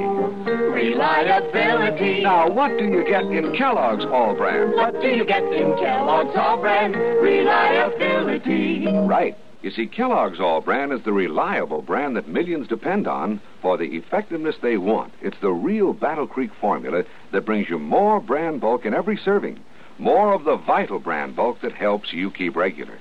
Reliability. 0.52 2.22
Now, 2.22 2.50
what 2.50 2.78
do 2.78 2.86
you 2.86 3.04
get 3.04 3.24
in 3.24 3.56
Kellogg's 3.58 4.06
All-Bran? 4.06 4.76
What 4.76 5.02
do 5.02 5.08
you 5.08 5.26
get 5.26 5.44
in 5.44 5.76
Kellogg's 5.78 6.36
All 6.36 6.58
Brand? 6.62 6.96
Reliability. 6.96 8.86
Right. 9.08 9.36
You 9.62 9.70
see, 9.70 9.86
Kellogg's 9.86 10.40
All-Bran 10.40 10.92
is 10.92 11.04
the 11.04 11.14
reliable 11.14 11.84
brand 11.84 12.16
that 12.16 12.28
millions 12.28 12.68
depend 12.68 13.08
on 13.08 13.40
for 13.62 13.78
the 13.78 13.96
effectiveness 13.96 14.56
they 14.60 14.78
want. 14.78 15.14
It's 15.22 15.40
the 15.40 15.52
real 15.52 15.94
Battle 15.94 16.26
Creek 16.26 16.50
formula 16.60 17.04
that 17.32 17.46
brings 17.46 17.70
you 17.70 17.78
more 17.78 18.20
bran 18.20 18.58
bulk 18.58 18.88
in 18.88 18.96
every 18.96 19.18
serving, 19.18 19.60
more 20.00 20.34
of 20.34 20.46
the 20.46 20.58
vital 20.58 20.98
bran 20.98 21.34
bulk 21.34 21.62
that 21.62 21.74
helps 21.74 22.12
you 22.12 22.32
keep 22.32 22.56
regular. 22.56 22.98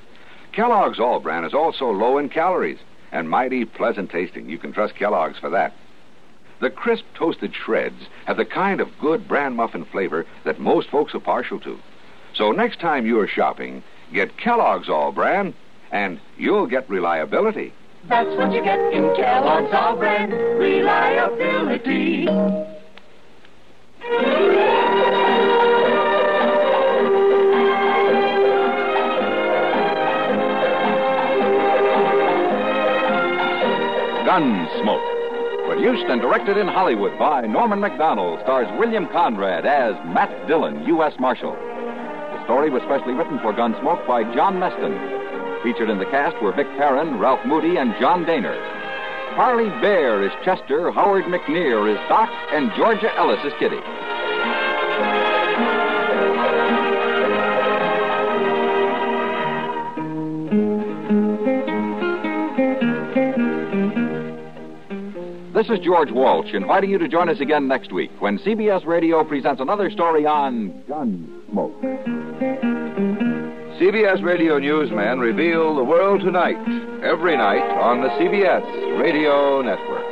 Kellogg's 0.53 1.01
All-Bran 1.01 1.45
is 1.45 1.55
also 1.55 1.91
low 1.91 2.19
in 2.19 2.29
calories 2.29 2.79
and 3.11 3.31
mighty 3.31 3.65
pleasant 3.65 4.11
tasting. 4.11 4.51
You 4.51 4.59
can 4.59 4.73
trust 4.73 4.97
Kellogg's 4.97 5.39
for 5.39 5.49
that. 5.51 5.73
The 6.61 6.69
crisp 6.69 7.05
toasted 7.15 7.55
shreds 7.55 8.03
have 8.27 8.37
the 8.37 8.45
kind 8.45 8.83
of 8.83 8.99
good 9.01 9.27
bran 9.27 9.57
muffin 9.57 9.87
flavor 9.87 10.27
that 10.45 10.61
most 10.61 10.91
folks 10.91 11.15
are 11.15 11.21
partial 11.21 11.59
to. 11.61 11.79
So 12.35 12.53
next 12.53 12.81
time 12.81 13.07
you're 13.07 13.27
shopping, 13.27 13.83
get 14.13 14.37
Kellogg's 14.37 14.91
All-Bran 14.91 15.55
and 15.93 16.21
you'll 16.37 16.67
get 16.67 16.89
reliability. 16.89 17.73
That's 18.09 18.29
what 18.37 18.53
you 18.53 18.63
get 18.63 18.79
in 18.93 19.15
Kellogg's 19.15 19.73
All-Bran. 19.73 20.31
Reliability. 20.31 22.27
Gunsmoke. 34.25 35.67
Produced 35.67 36.05
and 36.09 36.21
directed 36.21 36.57
in 36.57 36.69
Hollywood 36.69 37.19
by 37.19 37.43
Norman 37.43 37.81
Macdonnell, 37.81 38.41
stars 38.43 38.67
William 38.79 39.07
Conrad 39.09 39.67
as 39.67 39.95
Matt 40.07 40.31
Dillon, 40.47 40.87
U.S. 40.87 41.15
Marshal. 41.19 41.53
The 41.53 42.45
story 42.45 42.71
was 42.71 42.83
specially 42.83 43.15
written 43.15 43.39
for 43.41 43.53
Gunsmoke 43.53 44.07
by 44.07 44.25
John 44.35 44.57
Meston. 44.57 45.20
Featured 45.63 45.91
in 45.91 45.99
the 45.99 46.07
cast 46.07 46.41
were 46.43 46.53
Vic 46.53 46.67
Perrin, 46.79 47.19
Ralph 47.19 47.45
Moody, 47.45 47.77
and 47.77 47.95
John 48.01 48.25
Dehner. 48.25 48.57
Parley 49.37 49.69
Baer 49.83 50.23
is 50.23 50.33
Chester, 50.43 50.91
Howard 50.91 51.25
McNear 51.25 51.93
is 51.93 51.99
Doc, 52.09 52.31
and 52.51 52.71
Georgia 52.77 53.15
Ellis 53.17 53.45
is 53.45 53.53
Kitty. 53.59 53.77
This 65.53 65.69
is 65.69 65.85
George 65.85 66.11
Walsh 66.11 66.55
inviting 66.55 66.89
you 66.89 66.97
to 66.97 67.07
join 67.07 67.29
us 67.29 67.39
again 67.39 67.69
next 67.69 67.93
week 67.93 68.11
when 68.19 68.39
CBS 68.39 68.87
Radio 68.87 69.23
presents 69.23 69.61
another 69.61 69.91
story 69.91 70.25
on 70.25 70.71
Gunsmoke. 70.89 71.90
CBS 73.81 74.23
Radio 74.23 74.59
Newsmen 74.59 75.21
reveal 75.21 75.75
the 75.75 75.83
world 75.83 76.21
tonight, 76.21 76.59
every 77.03 77.35
night 77.35 77.63
on 77.81 78.03
the 78.03 78.11
CBS 78.11 79.01
Radio 79.01 79.63
Network. 79.63 80.05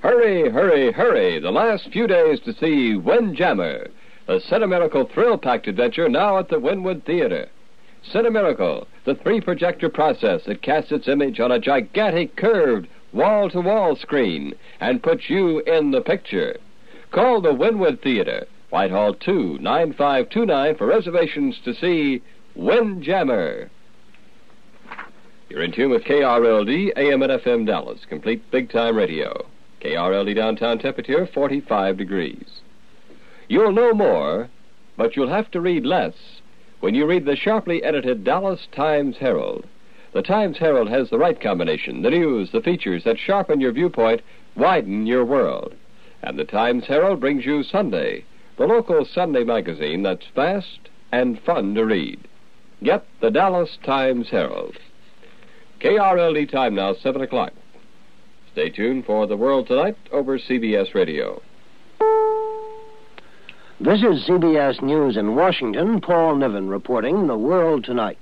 Hurry, 0.00 0.48
hurry, 0.48 0.92
hurry. 0.92 1.38
The 1.40 1.50
last 1.50 1.90
few 1.92 2.06
days 2.06 2.40
to 2.46 2.54
see 2.54 2.94
Windjammer, 2.96 3.88
a 4.28 4.40
sentimental 4.40 5.04
thrill-packed 5.04 5.68
adventure 5.68 6.08
now 6.08 6.38
at 6.38 6.48
the 6.48 6.56
Wynwood 6.56 7.04
Theater. 7.04 7.50
Cinemiracle, 8.10 8.86
the 9.04 9.16
three-projector 9.16 9.90
process 9.90 10.44
that 10.46 10.62
casts 10.62 10.90
its 10.90 11.06
image 11.06 11.38
on 11.38 11.52
a 11.52 11.58
gigantic 11.58 12.34
curved 12.34 12.88
wall-to-wall 13.12 13.94
screen 13.96 14.54
and 14.80 15.02
puts 15.02 15.28
you 15.28 15.60
in 15.66 15.90
the 15.90 16.00
picture. 16.00 16.56
Call 17.10 17.42
the 17.42 17.52
Wynwood 17.52 18.00
Theater, 18.00 18.46
Whitehall 18.76 19.14
2, 19.14 19.56
9529 19.62 20.76
for 20.76 20.86
reservations 20.86 21.58
to 21.64 21.72
see 21.72 22.20
Windjammer. 22.54 23.70
You're 25.48 25.62
in 25.62 25.72
tune 25.72 25.90
with 25.90 26.04
KRLD, 26.04 26.92
AM 26.94 27.22
and 27.22 27.32
FM 27.40 27.64
Dallas, 27.64 28.00
complete 28.06 28.50
big-time 28.50 28.94
radio. 28.94 29.46
KRLD 29.80 30.34
downtown 30.36 30.78
temperature, 30.78 31.26
45 31.26 31.96
degrees. 31.96 32.60
You'll 33.48 33.72
know 33.72 33.94
more, 33.94 34.50
but 34.98 35.16
you'll 35.16 35.30
have 35.30 35.50
to 35.52 35.60
read 35.62 35.86
less 35.86 36.42
when 36.80 36.94
you 36.94 37.06
read 37.06 37.24
the 37.24 37.34
sharply 37.34 37.82
edited 37.82 38.24
Dallas 38.24 38.68
Times 38.72 39.16
Herald. 39.16 39.64
The 40.12 40.20
Times 40.20 40.58
Herald 40.58 40.90
has 40.90 41.08
the 41.08 41.18
right 41.18 41.40
combination 41.40 42.02
the 42.02 42.10
news, 42.10 42.50
the 42.50 42.60
features 42.60 43.04
that 43.04 43.18
sharpen 43.18 43.58
your 43.58 43.72
viewpoint, 43.72 44.20
widen 44.54 45.06
your 45.06 45.24
world. 45.24 45.74
And 46.22 46.38
the 46.38 46.44
Times 46.44 46.84
Herald 46.84 47.20
brings 47.20 47.46
you 47.46 47.62
Sunday, 47.62 48.26
the 48.56 48.66
local 48.66 49.04
Sunday 49.04 49.44
magazine 49.44 50.02
that's 50.02 50.26
fast 50.34 50.88
and 51.12 51.40
fun 51.40 51.74
to 51.74 51.84
read. 51.84 52.18
Get 52.82 53.06
the 53.20 53.30
Dallas 53.30 53.78
Times 53.84 54.28
Herald. 54.30 54.78
KRLD 55.80 56.50
time 56.50 56.74
now, 56.74 56.94
7 56.94 57.20
o'clock. 57.20 57.52
Stay 58.52 58.70
tuned 58.70 59.04
for 59.04 59.26
The 59.26 59.36
World 59.36 59.66
Tonight 59.66 59.96
over 60.10 60.38
CBS 60.38 60.94
Radio. 60.94 61.42
This 63.78 64.00
is 64.00 64.26
CBS 64.26 64.80
News 64.80 65.18
in 65.18 65.36
Washington. 65.36 66.00
Paul 66.00 66.36
Niven 66.36 66.68
reporting 66.68 67.26
The 67.26 67.36
World 67.36 67.84
Tonight. 67.84 68.18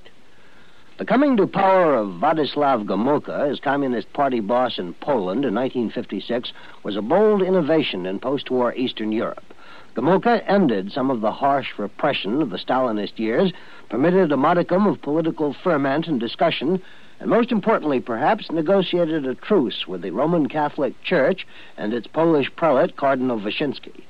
The 0.98 1.04
coming 1.04 1.36
to 1.36 1.46
power 1.46 1.94
of 1.94 2.20
Władysław 2.20 2.86
Gomulka 2.86 3.50
as 3.50 3.60
Communist 3.60 4.12
Party 4.12 4.40
boss 4.40 4.78
in 4.78 4.94
Poland 4.94 5.44
in 5.44 5.54
1956 5.54 6.52
was 6.82 6.96
a 6.96 7.02
bold 7.02 7.42
innovation 7.42 8.06
in 8.06 8.18
post-war 8.18 8.74
Eastern 8.74 9.12
Europe. 9.12 9.53
Gomulka 9.94 10.42
ended 10.48 10.90
some 10.90 11.08
of 11.08 11.20
the 11.20 11.30
harsh 11.30 11.78
repression 11.78 12.42
of 12.42 12.50
the 12.50 12.58
Stalinist 12.58 13.16
years, 13.16 13.52
permitted 13.88 14.32
a 14.32 14.36
modicum 14.36 14.88
of 14.88 15.00
political 15.00 15.52
ferment 15.52 16.08
and 16.08 16.18
discussion, 16.18 16.82
and 17.20 17.30
most 17.30 17.52
importantly, 17.52 18.00
perhaps, 18.00 18.50
negotiated 18.50 19.24
a 19.24 19.36
truce 19.36 19.86
with 19.86 20.02
the 20.02 20.10
Roman 20.10 20.48
Catholic 20.48 21.00
Church 21.04 21.46
and 21.76 21.94
its 21.94 22.08
Polish 22.08 22.50
prelate, 22.56 22.96
Cardinal 22.96 23.38
Wyszynski. 23.38 24.02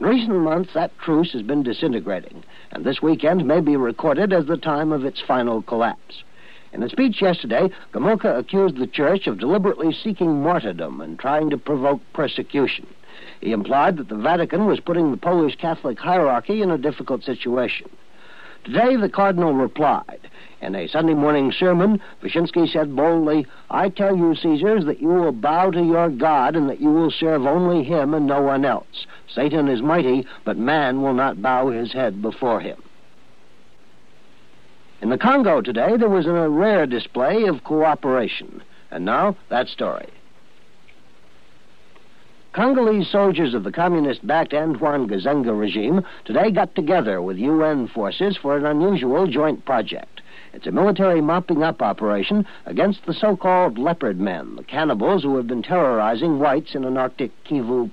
In 0.00 0.06
recent 0.06 0.34
months, 0.36 0.72
that 0.72 0.98
truce 0.98 1.32
has 1.32 1.42
been 1.42 1.62
disintegrating, 1.62 2.42
and 2.72 2.82
this 2.82 3.02
weekend 3.02 3.44
may 3.44 3.60
be 3.60 3.76
recorded 3.76 4.32
as 4.32 4.46
the 4.46 4.56
time 4.56 4.90
of 4.90 5.04
its 5.04 5.20
final 5.20 5.60
collapse. 5.60 6.22
In 6.72 6.82
a 6.82 6.88
speech 6.88 7.20
yesterday, 7.20 7.68
Gomulka 7.92 8.38
accused 8.38 8.78
the 8.78 8.86
Church 8.86 9.26
of 9.26 9.38
deliberately 9.38 9.92
seeking 9.92 10.42
martyrdom 10.42 11.02
and 11.02 11.18
trying 11.18 11.50
to 11.50 11.58
provoke 11.58 12.00
persecution. 12.14 12.86
He 13.40 13.52
implied 13.52 13.96
that 13.96 14.08
the 14.08 14.16
Vatican 14.16 14.66
was 14.66 14.80
putting 14.80 15.10
the 15.10 15.16
Polish 15.16 15.56
Catholic 15.56 15.98
hierarchy 15.98 16.62
in 16.62 16.70
a 16.70 16.78
difficult 16.78 17.22
situation. 17.24 17.88
Today, 18.64 18.96
the 18.96 19.08
Cardinal 19.08 19.52
replied. 19.52 20.20
In 20.60 20.74
a 20.74 20.88
Sunday 20.88 21.14
morning 21.14 21.52
sermon, 21.52 22.00
Wyszynski 22.22 22.68
said 22.72 22.96
boldly, 22.96 23.46
I 23.70 23.90
tell 23.90 24.16
you, 24.16 24.34
Caesars, 24.34 24.86
that 24.86 25.00
you 25.00 25.08
will 25.08 25.32
bow 25.32 25.70
to 25.70 25.84
your 25.84 26.08
God 26.08 26.56
and 26.56 26.68
that 26.68 26.80
you 26.80 26.90
will 26.90 27.10
serve 27.10 27.46
only 27.46 27.84
him 27.84 28.14
and 28.14 28.26
no 28.26 28.40
one 28.40 28.64
else. 28.64 29.06
Satan 29.28 29.68
is 29.68 29.82
mighty, 29.82 30.26
but 30.44 30.56
man 30.56 31.02
will 31.02 31.14
not 31.14 31.42
bow 31.42 31.68
his 31.68 31.92
head 31.92 32.22
before 32.22 32.60
him. 32.60 32.82
In 35.00 35.10
the 35.10 35.18
Congo 35.18 35.60
today, 35.60 35.96
there 35.96 36.08
was 36.08 36.26
a 36.26 36.48
rare 36.48 36.86
display 36.86 37.44
of 37.44 37.62
cooperation. 37.62 38.62
And 38.90 39.04
now, 39.04 39.36
that 39.50 39.68
story. 39.68 40.08
Congolese 42.56 43.10
soldiers 43.10 43.52
of 43.52 43.64
the 43.64 43.70
communist 43.70 44.26
backed 44.26 44.54
Antoine 44.54 45.06
Gizenga 45.06 45.52
regime 45.52 46.02
today 46.24 46.50
got 46.50 46.74
together 46.74 47.20
with 47.20 47.36
UN 47.36 47.86
forces 47.86 48.38
for 48.38 48.56
an 48.56 48.64
unusual 48.64 49.26
joint 49.26 49.62
project. 49.66 50.22
It's 50.54 50.66
a 50.66 50.72
military 50.72 51.20
mopping 51.20 51.62
up 51.62 51.82
operation 51.82 52.46
against 52.64 53.04
the 53.04 53.12
so 53.12 53.36
called 53.36 53.76
leopard 53.76 54.18
men, 54.18 54.56
the 54.56 54.64
cannibals 54.64 55.22
who 55.22 55.36
have 55.36 55.46
been 55.46 55.62
terrorizing 55.62 56.38
whites 56.38 56.74
in 56.74 56.84
an 56.84 56.96
Arctic 56.96 57.30
Kivu 57.44 57.90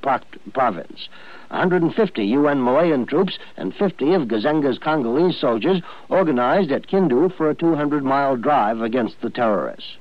province. 0.54 1.10
150 1.50 2.24
UN 2.24 2.64
Malayan 2.64 3.06
troops 3.06 3.38
and 3.58 3.76
50 3.76 4.14
of 4.14 4.30
Gizenga's 4.30 4.80
Congolese 4.80 5.38
soldiers 5.38 5.82
organized 6.08 6.72
at 6.72 6.88
Kindu 6.88 7.36
for 7.36 7.50
a 7.50 7.56
200 7.56 8.06
mile 8.06 8.38
drive 8.38 8.80
against 8.80 9.20
the 9.20 9.30
terrorists. 9.30 9.98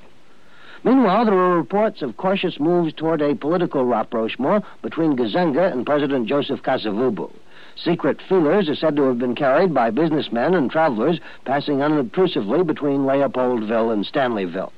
Meanwhile, 0.84 1.26
there 1.26 1.38
are 1.38 1.56
reports 1.56 2.02
of 2.02 2.16
cautious 2.16 2.58
moves 2.58 2.92
toward 2.92 3.22
a 3.22 3.36
political 3.36 3.84
rapprochement 3.84 4.64
between 4.82 5.16
Gizenga 5.16 5.70
and 5.70 5.86
President 5.86 6.26
Joseph 6.26 6.62
Kasavubu. 6.62 7.30
Secret 7.76 8.20
feelers 8.28 8.68
are 8.68 8.74
said 8.74 8.96
to 8.96 9.04
have 9.04 9.18
been 9.18 9.34
carried 9.34 9.72
by 9.72 9.90
businessmen 9.90 10.54
and 10.54 10.70
travelers 10.70 11.20
passing 11.44 11.82
unobtrusively 11.82 12.64
between 12.64 13.06
Leopoldville 13.06 13.92
and 13.92 14.04
Stanleyville. 14.04 14.72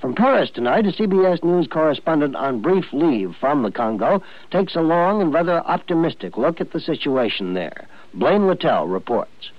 From 0.00 0.14
Paris 0.14 0.50
tonight, 0.50 0.86
a 0.86 0.92
CBS 0.92 1.42
News 1.42 1.66
correspondent 1.66 2.36
on 2.36 2.60
brief 2.60 2.92
leave 2.92 3.34
from 3.40 3.62
the 3.62 3.70
Congo 3.70 4.22
takes 4.50 4.76
a 4.76 4.80
long 4.80 5.22
and 5.22 5.32
rather 5.32 5.60
optimistic 5.66 6.36
look 6.36 6.60
at 6.60 6.72
the 6.72 6.80
situation 6.80 7.54
there. 7.54 7.88
Blaine 8.14 8.46
Littell 8.46 8.86
reports. 8.86 9.50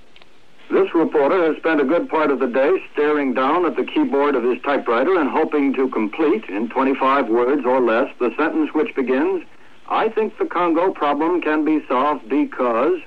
This 0.70 0.94
reporter 0.94 1.48
has 1.48 1.58
spent 1.58 1.82
a 1.82 1.84
good 1.84 2.10
part 2.10 2.30
of 2.30 2.40
the 2.40 2.48
day 2.48 2.78
staring 2.94 3.34
down 3.34 3.66
at 3.66 3.76
the 3.76 3.84
keyboard 3.84 4.36
of 4.36 4.44
his 4.44 4.62
typewriter 4.62 5.20
and 5.20 5.28
hoping 5.28 5.74
to 5.74 5.90
complete, 5.90 6.46
in 6.46 6.70
25 6.70 7.28
words 7.28 7.66
or 7.66 7.82
less, 7.82 8.08
the 8.20 8.32
sentence 8.38 8.70
which 8.74 8.94
begins, 8.96 9.44
I 9.90 10.10
think 10.10 10.38
the 10.38 10.46
Congo 10.46 10.92
problem 10.92 11.42
can 11.42 11.66
be 11.66 11.84
solved 11.88 12.30
because. 12.30 13.00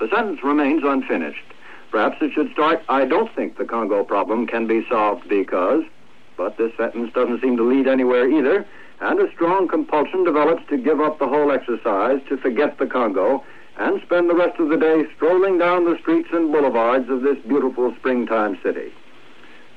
The 0.00 0.08
sentence 0.12 0.42
remains 0.42 0.82
unfinished. 0.84 1.44
Perhaps 1.92 2.16
it 2.20 2.32
should 2.32 2.50
start, 2.50 2.82
I 2.88 3.04
don't 3.04 3.32
think 3.32 3.58
the 3.58 3.64
Congo 3.64 4.02
problem 4.02 4.48
can 4.48 4.66
be 4.66 4.84
solved 4.88 5.28
because. 5.28 5.84
But 6.36 6.58
this 6.58 6.72
sentence 6.76 7.12
doesn't 7.14 7.40
seem 7.40 7.56
to 7.58 7.62
lead 7.62 7.86
anywhere 7.86 8.28
either, 8.28 8.66
and 9.00 9.20
a 9.20 9.30
strong 9.32 9.68
compulsion 9.68 10.24
develops 10.24 10.68
to 10.68 10.76
give 10.76 11.00
up 11.00 11.20
the 11.20 11.28
whole 11.28 11.52
exercise, 11.52 12.20
to 12.28 12.36
forget 12.36 12.78
the 12.78 12.86
Congo, 12.86 13.44
and 13.78 14.02
spend 14.02 14.28
the 14.28 14.34
rest 14.34 14.58
of 14.58 14.68
the 14.68 14.76
day 14.76 15.04
strolling 15.16 15.58
down 15.58 15.84
the 15.84 15.98
streets 16.00 16.28
and 16.32 16.52
boulevards 16.52 17.08
of 17.08 17.22
this 17.22 17.38
beautiful 17.46 17.94
springtime 17.96 18.58
city. 18.62 18.92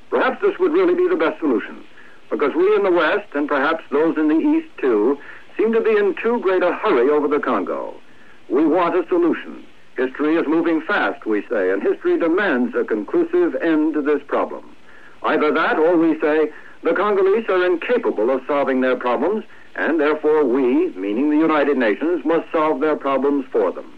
Perhaps 0.09 0.41
this 0.41 0.57
would 0.59 0.73
really 0.73 0.95
be 0.95 1.07
the 1.07 1.15
best 1.15 1.39
solution, 1.39 1.83
because 2.29 2.53
we 2.55 2.75
in 2.75 2.83
the 2.83 2.91
West, 2.91 3.27
and 3.33 3.47
perhaps 3.47 3.83
those 3.91 4.17
in 4.17 4.27
the 4.27 4.39
East 4.39 4.67
too, 4.79 5.17
seem 5.57 5.71
to 5.73 5.81
be 5.81 5.91
in 5.91 6.15
too 6.15 6.39
great 6.39 6.63
a 6.63 6.73
hurry 6.73 7.09
over 7.09 7.27
the 7.27 7.39
Congo. 7.39 7.95
We 8.49 8.65
want 8.65 8.95
a 8.95 9.07
solution. 9.07 9.63
History 9.95 10.35
is 10.35 10.47
moving 10.47 10.81
fast, 10.81 11.25
we 11.25 11.45
say, 11.47 11.69
and 11.69 11.83
history 11.83 12.17
demands 12.17 12.75
a 12.75 12.83
conclusive 12.83 13.55
end 13.61 13.93
to 13.93 14.01
this 14.01 14.21
problem. 14.27 14.75
Either 15.23 15.51
that, 15.53 15.77
or 15.77 15.95
we 15.95 16.19
say, 16.19 16.49
the 16.83 16.93
Congolese 16.93 17.47
are 17.49 17.65
incapable 17.65 18.31
of 18.31 18.41
solving 18.47 18.81
their 18.81 18.95
problems, 18.95 19.43
and 19.75 19.99
therefore 19.99 20.45
we, 20.45 20.89
meaning 20.89 21.29
the 21.29 21.37
United 21.37 21.77
Nations, 21.77 22.25
must 22.25 22.51
solve 22.51 22.79
their 22.81 22.95
problems 22.95 23.45
for 23.51 23.71
them. 23.71 23.91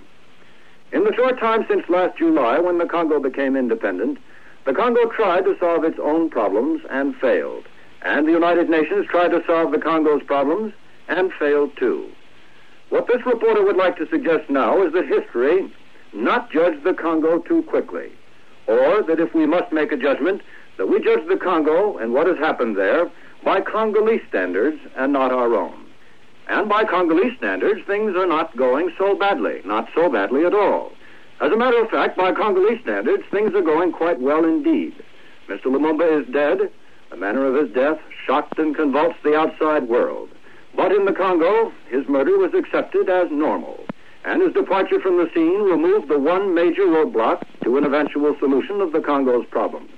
In 0.92 1.04
the 1.04 1.14
short 1.16 1.40
time 1.40 1.66
since 1.68 1.90
last 1.90 2.18
July, 2.18 2.60
when 2.60 2.78
the 2.78 2.86
Congo 2.86 3.20
became 3.20 3.56
independent, 3.56 4.20
the 4.66 4.74
Congo 4.74 5.10
tried 5.10 5.46
to 5.46 5.58
solve 5.60 5.84
its 5.84 5.98
own 6.02 6.30
problems 6.30 6.82
and 6.90 7.16
failed. 7.16 7.66
And 8.04 8.28
the 8.28 8.32
United 8.32 8.70
Nations 8.70 9.08
tried 9.08 9.30
to 9.30 9.44
solve 9.46 9.72
the 9.72 9.80
Congo's 9.80 10.24
problems 10.24 10.74
and 11.08 11.32
failed 11.34 11.76
too. 11.78 12.10
What 12.90 13.08
this 13.08 13.26
reporter 13.26 13.64
would 13.64 13.76
like 13.76 13.98
to 13.98 14.08
suggest 14.10 14.50
now 14.50 14.86
is 14.86 14.94
that 14.94 15.08
history 15.08 15.74
not 16.14 16.52
judge 16.52 16.84
the 16.84 16.94
Congo 16.94 17.40
too 17.40 17.64
quickly, 17.64 18.12
or 18.68 19.02
that 19.04 19.20
if 19.20 19.34
we 19.34 19.48
must 19.48 19.72
make 19.74 19.92
a 19.92 19.98
judgment, 19.98 20.42
that 20.78 20.88
we 20.88 21.04
judge 21.04 21.28
the 21.28 21.38
Congo 21.38 21.98
and 21.98 22.14
what 22.14 22.28
has 22.28 22.38
happened 22.38 22.78
there 22.78 23.10
by 23.44 23.62
Congolese 23.62 24.22
standards 24.30 24.80
and 24.96 25.14
not 25.14 25.32
our 25.32 25.54
own. 25.54 25.86
And 26.48 26.68
by 26.68 26.84
Congolese 26.84 27.38
standards, 27.38 27.82
things 27.88 28.16
are 28.16 28.28
not 28.28 28.56
going 28.58 28.92
so 28.98 29.16
badly, 29.16 29.62
not 29.66 29.90
so 29.96 30.10
badly 30.10 30.46
at 30.46 30.54
all. 30.54 30.92
As 31.42 31.52
a 31.52 31.58
matter 31.58 31.82
of 31.82 31.90
fact, 31.90 32.18
by 32.18 32.32
Congolese 32.32 32.82
standards, 32.82 33.24
things 33.32 33.54
are 33.54 33.62
going 33.62 33.92
quite 33.92 34.20
well 34.20 34.44
indeed. 34.46 34.94
Mr. 35.48 35.66
Lumumba 35.66 36.22
is 36.22 36.34
dead. 36.34 36.72
The 37.10 37.18
manner 37.18 37.46
of 37.46 37.56
his 37.56 37.74
death 37.74 38.00
shocked 38.26 38.60
and 38.60 38.76
convulsed 38.76 39.22
the 39.24 39.36
outside 39.36 39.88
world. 39.88 40.30
But 40.76 40.92
in 40.92 41.06
the 41.06 41.14
Congo, 41.14 41.72
his 41.90 42.08
murder 42.08 42.38
was 42.38 42.54
accepted 42.54 43.10
as 43.10 43.30
normal, 43.30 43.86
and 44.26 44.42
his 44.42 44.54
departure 44.54 45.00
from 45.00 45.18
the 45.18 45.30
scene 45.34 45.62
removed 45.62 46.08
the 46.08 46.18
one 46.18 46.54
major 46.54 46.84
roadblock 46.84 47.46
to 47.64 47.78
an 47.78 47.84
eventual 47.84 48.36
solution 48.40 48.82
of 48.82 48.92
the 48.92 49.02
Congo's 49.02 49.46
problems. 49.52 49.92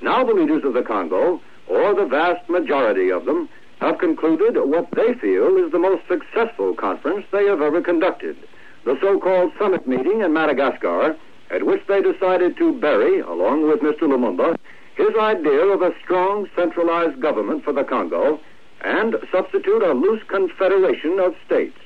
Now 0.00 0.22
the 0.22 0.34
leaders 0.34 0.64
of 0.64 0.74
the 0.74 0.82
Congo 0.82 1.40
or 1.68 1.94
the 1.94 2.06
vast 2.06 2.48
majority 2.48 3.10
of 3.10 3.24
them, 3.24 3.48
have 3.80 3.98
concluded 3.98 4.56
what 4.56 4.88
they 4.92 5.14
feel 5.14 5.56
is 5.56 5.70
the 5.70 5.78
most 5.78 6.02
successful 6.08 6.74
conference 6.74 7.24
they 7.30 7.46
have 7.46 7.62
ever 7.62 7.80
conducted, 7.80 8.36
the 8.84 8.98
so-called 9.00 9.52
summit 9.58 9.86
meeting 9.86 10.20
in 10.20 10.32
Madagascar, 10.32 11.16
at 11.50 11.64
which 11.64 11.82
they 11.86 12.02
decided 12.02 12.56
to 12.56 12.78
bury, 12.80 13.20
along 13.20 13.68
with 13.68 13.80
Mr. 13.80 14.02
Lumumba, 14.02 14.56
his 14.96 15.14
idea 15.16 15.64
of 15.66 15.80
a 15.80 15.94
strong 16.02 16.48
centralized 16.56 17.20
government 17.20 17.64
for 17.64 17.72
the 17.72 17.84
Congo 17.84 18.40
and 18.80 19.16
substitute 19.32 19.82
a 19.82 19.92
loose 19.92 20.22
confederation 20.28 21.18
of 21.20 21.34
states. 21.46 21.78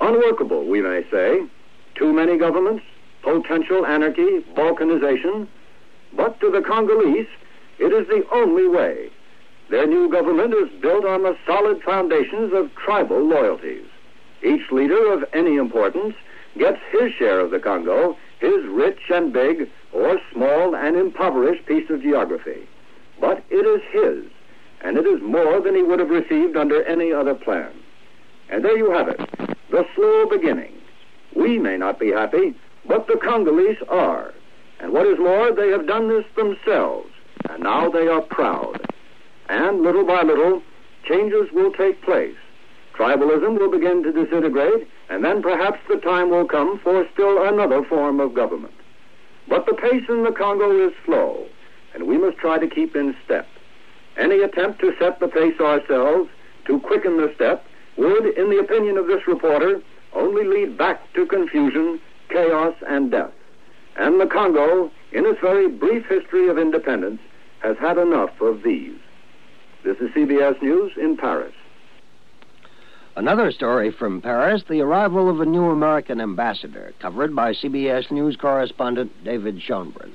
Unworkable, 0.00 0.66
we 0.66 0.80
may 0.80 1.04
say. 1.10 1.40
Too 1.94 2.12
many 2.12 2.36
governments, 2.36 2.84
potential 3.22 3.86
anarchy, 3.86 4.44
balkanization. 4.54 5.46
But 6.14 6.38
to 6.40 6.50
the 6.50 6.60
Congolese, 6.60 7.28
it 7.78 7.92
is 7.92 8.06
the 8.08 8.26
only 8.32 8.68
way. 8.68 9.10
Their 9.70 9.86
new 9.86 10.08
government 10.08 10.54
is 10.54 10.80
built 10.80 11.04
on 11.04 11.22
the 11.22 11.36
solid 11.46 11.82
foundations 11.82 12.52
of 12.52 12.74
tribal 12.76 13.22
loyalties. 13.22 13.86
Each 14.42 14.70
leader 14.70 15.12
of 15.12 15.24
any 15.32 15.56
importance 15.56 16.14
gets 16.56 16.78
his 16.90 17.12
share 17.14 17.40
of 17.40 17.50
the 17.50 17.58
Congo, 17.58 18.16
his 18.38 18.64
rich 18.66 19.00
and 19.10 19.32
big 19.32 19.68
or 19.92 20.20
small 20.32 20.76
and 20.76 20.96
impoverished 20.96 21.66
piece 21.66 21.88
of 21.90 22.02
geography. 22.02 22.68
But 23.20 23.42
it 23.50 23.66
is 23.66 23.82
his, 23.90 24.30
and 24.82 24.96
it 24.96 25.06
is 25.06 25.20
more 25.22 25.60
than 25.60 25.74
he 25.74 25.82
would 25.82 25.98
have 25.98 26.10
received 26.10 26.56
under 26.56 26.84
any 26.84 27.12
other 27.12 27.34
plan. 27.34 27.72
And 28.48 28.64
there 28.64 28.76
you 28.76 28.90
have 28.90 29.08
it, 29.08 29.20
the 29.70 29.86
slow 29.94 30.26
beginning. 30.28 30.72
We 31.34 31.58
may 31.58 31.76
not 31.76 31.98
be 31.98 32.12
happy, 32.12 32.54
but 32.86 33.06
the 33.06 33.16
Congolese 33.16 33.82
are. 33.88 34.32
And 34.78 34.92
what 34.92 35.06
is 35.06 35.18
more, 35.18 35.52
they 35.52 35.70
have 35.70 35.86
done 35.86 36.08
this 36.08 36.24
themselves. 36.36 37.10
And 37.48 37.62
now 37.62 37.90
they 37.90 38.08
are 38.08 38.22
proud. 38.22 38.80
And 39.48 39.82
little 39.82 40.04
by 40.04 40.22
little, 40.22 40.62
changes 41.04 41.52
will 41.52 41.72
take 41.72 42.02
place. 42.02 42.36
Tribalism 42.94 43.58
will 43.58 43.70
begin 43.70 44.02
to 44.02 44.12
disintegrate, 44.12 44.88
and 45.08 45.24
then 45.24 45.42
perhaps 45.42 45.78
the 45.88 45.96
time 45.96 46.30
will 46.30 46.46
come 46.46 46.78
for 46.78 47.06
still 47.12 47.46
another 47.46 47.84
form 47.84 48.20
of 48.20 48.34
government. 48.34 48.74
But 49.48 49.66
the 49.66 49.74
pace 49.74 50.04
in 50.08 50.24
the 50.24 50.32
Congo 50.32 50.86
is 50.86 50.92
slow, 51.04 51.46
and 51.94 52.06
we 52.06 52.18
must 52.18 52.38
try 52.38 52.58
to 52.58 52.66
keep 52.66 52.96
in 52.96 53.14
step. 53.24 53.46
Any 54.16 54.40
attempt 54.40 54.80
to 54.80 54.94
set 54.98 55.20
the 55.20 55.28
pace 55.28 55.60
ourselves, 55.60 56.30
to 56.66 56.80
quicken 56.80 57.18
the 57.18 57.32
step, 57.34 57.64
would, 57.96 58.26
in 58.36 58.50
the 58.50 58.58
opinion 58.58 58.96
of 58.96 59.06
this 59.06 59.26
reporter, 59.28 59.80
only 60.14 60.44
lead 60.44 60.76
back 60.76 61.00
to 61.14 61.26
confusion, 61.26 62.00
chaos, 62.28 62.74
and 62.88 63.10
death. 63.10 63.32
And 63.96 64.20
the 64.20 64.26
Congo, 64.26 64.90
in 65.12 65.26
its 65.26 65.40
very 65.40 65.68
brief 65.68 66.06
history 66.06 66.48
of 66.48 66.58
independence, 66.58 67.20
has 67.60 67.76
had 67.78 67.98
enough 67.98 68.40
of 68.40 68.62
these. 68.62 68.98
This 69.84 69.96
is 69.98 70.10
CBS 70.10 70.60
News 70.62 70.92
in 70.96 71.16
Paris. 71.16 71.54
Another 73.16 73.50
story 73.50 73.90
from 73.90 74.20
Paris 74.20 74.64
the 74.68 74.82
arrival 74.82 75.30
of 75.30 75.40
a 75.40 75.46
new 75.46 75.70
American 75.70 76.20
ambassador, 76.20 76.92
covered 77.00 77.34
by 77.34 77.52
CBS 77.52 78.10
News 78.10 78.36
correspondent 78.36 79.12
David 79.24 79.58
Schoenbrun. 79.60 80.12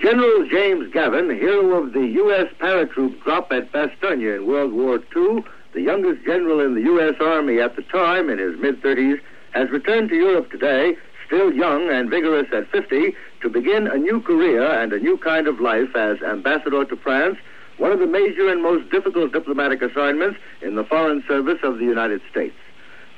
General 0.00 0.48
James 0.48 0.92
Gavin, 0.92 1.30
hero 1.30 1.82
of 1.82 1.92
the 1.92 2.06
U.S. 2.06 2.46
paratroop 2.60 3.20
drop 3.24 3.50
at 3.50 3.72
Bastogne 3.72 4.36
in 4.36 4.46
World 4.46 4.72
War 4.72 5.00
II, 5.16 5.42
the 5.72 5.82
youngest 5.82 6.24
general 6.24 6.60
in 6.60 6.74
the 6.74 6.82
U.S. 6.82 7.14
Army 7.20 7.60
at 7.60 7.74
the 7.74 7.82
time, 7.82 8.30
in 8.30 8.38
his 8.38 8.56
mid 8.60 8.80
30s, 8.82 9.20
has 9.50 9.68
returned 9.70 10.10
to 10.10 10.14
Europe 10.14 10.50
today, 10.50 10.96
still 11.26 11.52
young 11.52 11.90
and 11.90 12.08
vigorous 12.08 12.46
at 12.52 12.70
50, 12.70 13.14
to 13.40 13.48
begin 13.48 13.86
a 13.86 13.96
new 13.96 14.20
career 14.20 14.62
and 14.62 14.92
a 14.92 14.98
new 14.98 15.16
kind 15.18 15.46
of 15.46 15.60
life 15.60 15.94
as 15.94 16.20
ambassador 16.22 16.84
to 16.84 16.96
France 16.96 17.38
one 17.80 17.92
of 17.92 17.98
the 17.98 18.06
major 18.06 18.50
and 18.50 18.62
most 18.62 18.90
difficult 18.90 19.32
diplomatic 19.32 19.80
assignments 19.80 20.38
in 20.60 20.74
the 20.74 20.84
Foreign 20.84 21.24
Service 21.26 21.58
of 21.62 21.78
the 21.78 21.84
United 21.86 22.20
States. 22.30 22.54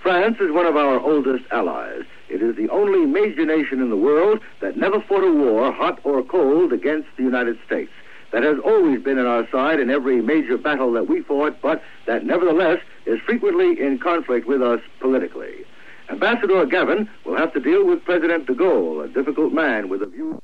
France 0.01 0.37
is 0.41 0.53
one 0.53 0.67
of 0.67 0.77
our 0.77 1.01
oldest 1.01 1.45
allies. 1.51 2.05
It 2.29 2.43
is 2.43 2.55
the 2.55 2.69
only 2.71 3.05
major 3.05 3.45
nation 3.45 3.83
in 3.83 3.91
the 3.91 3.97
world 3.97 4.39
that 4.61 4.77
never 4.77 5.01
fought 5.01 5.25
a 5.25 5.33
war, 5.33 5.73
hot 5.73 5.99
or 6.05 6.23
cold, 6.23 6.73
against 6.73 7.09
the 7.17 7.25
United 7.25 7.59
States. 7.67 7.91
That 8.33 8.45
has 8.45 8.59
always 8.65 9.03
been 9.03 9.19
on 9.19 9.27
our 9.27 9.49
side 9.51 9.81
in 9.81 9.91
every 9.91 10.23
major 10.23 10.57
battle 10.57 10.93
that 10.93 11.09
we 11.09 11.23
fought, 11.23 11.61
but 11.61 11.83
that 12.07 12.25
nevertheless 12.25 12.79
is 13.05 13.21
frequently 13.27 13.81
in 13.81 13.99
conflict 13.99 14.47
with 14.47 14.63
us 14.63 14.81
politically. 15.01 15.65
Ambassador 16.13 16.67
Gavin 16.67 17.09
will 17.25 17.39
have 17.39 17.55
to 17.55 17.61
deal 17.61 17.87
with 17.87 18.05
President 18.05 18.47
de 18.47 18.53
Gaulle, 18.53 19.05
a 19.05 19.09
difficult 19.09 19.53
man 19.53 19.89
with 19.89 20.03
a 20.03 20.07
view. 20.07 20.39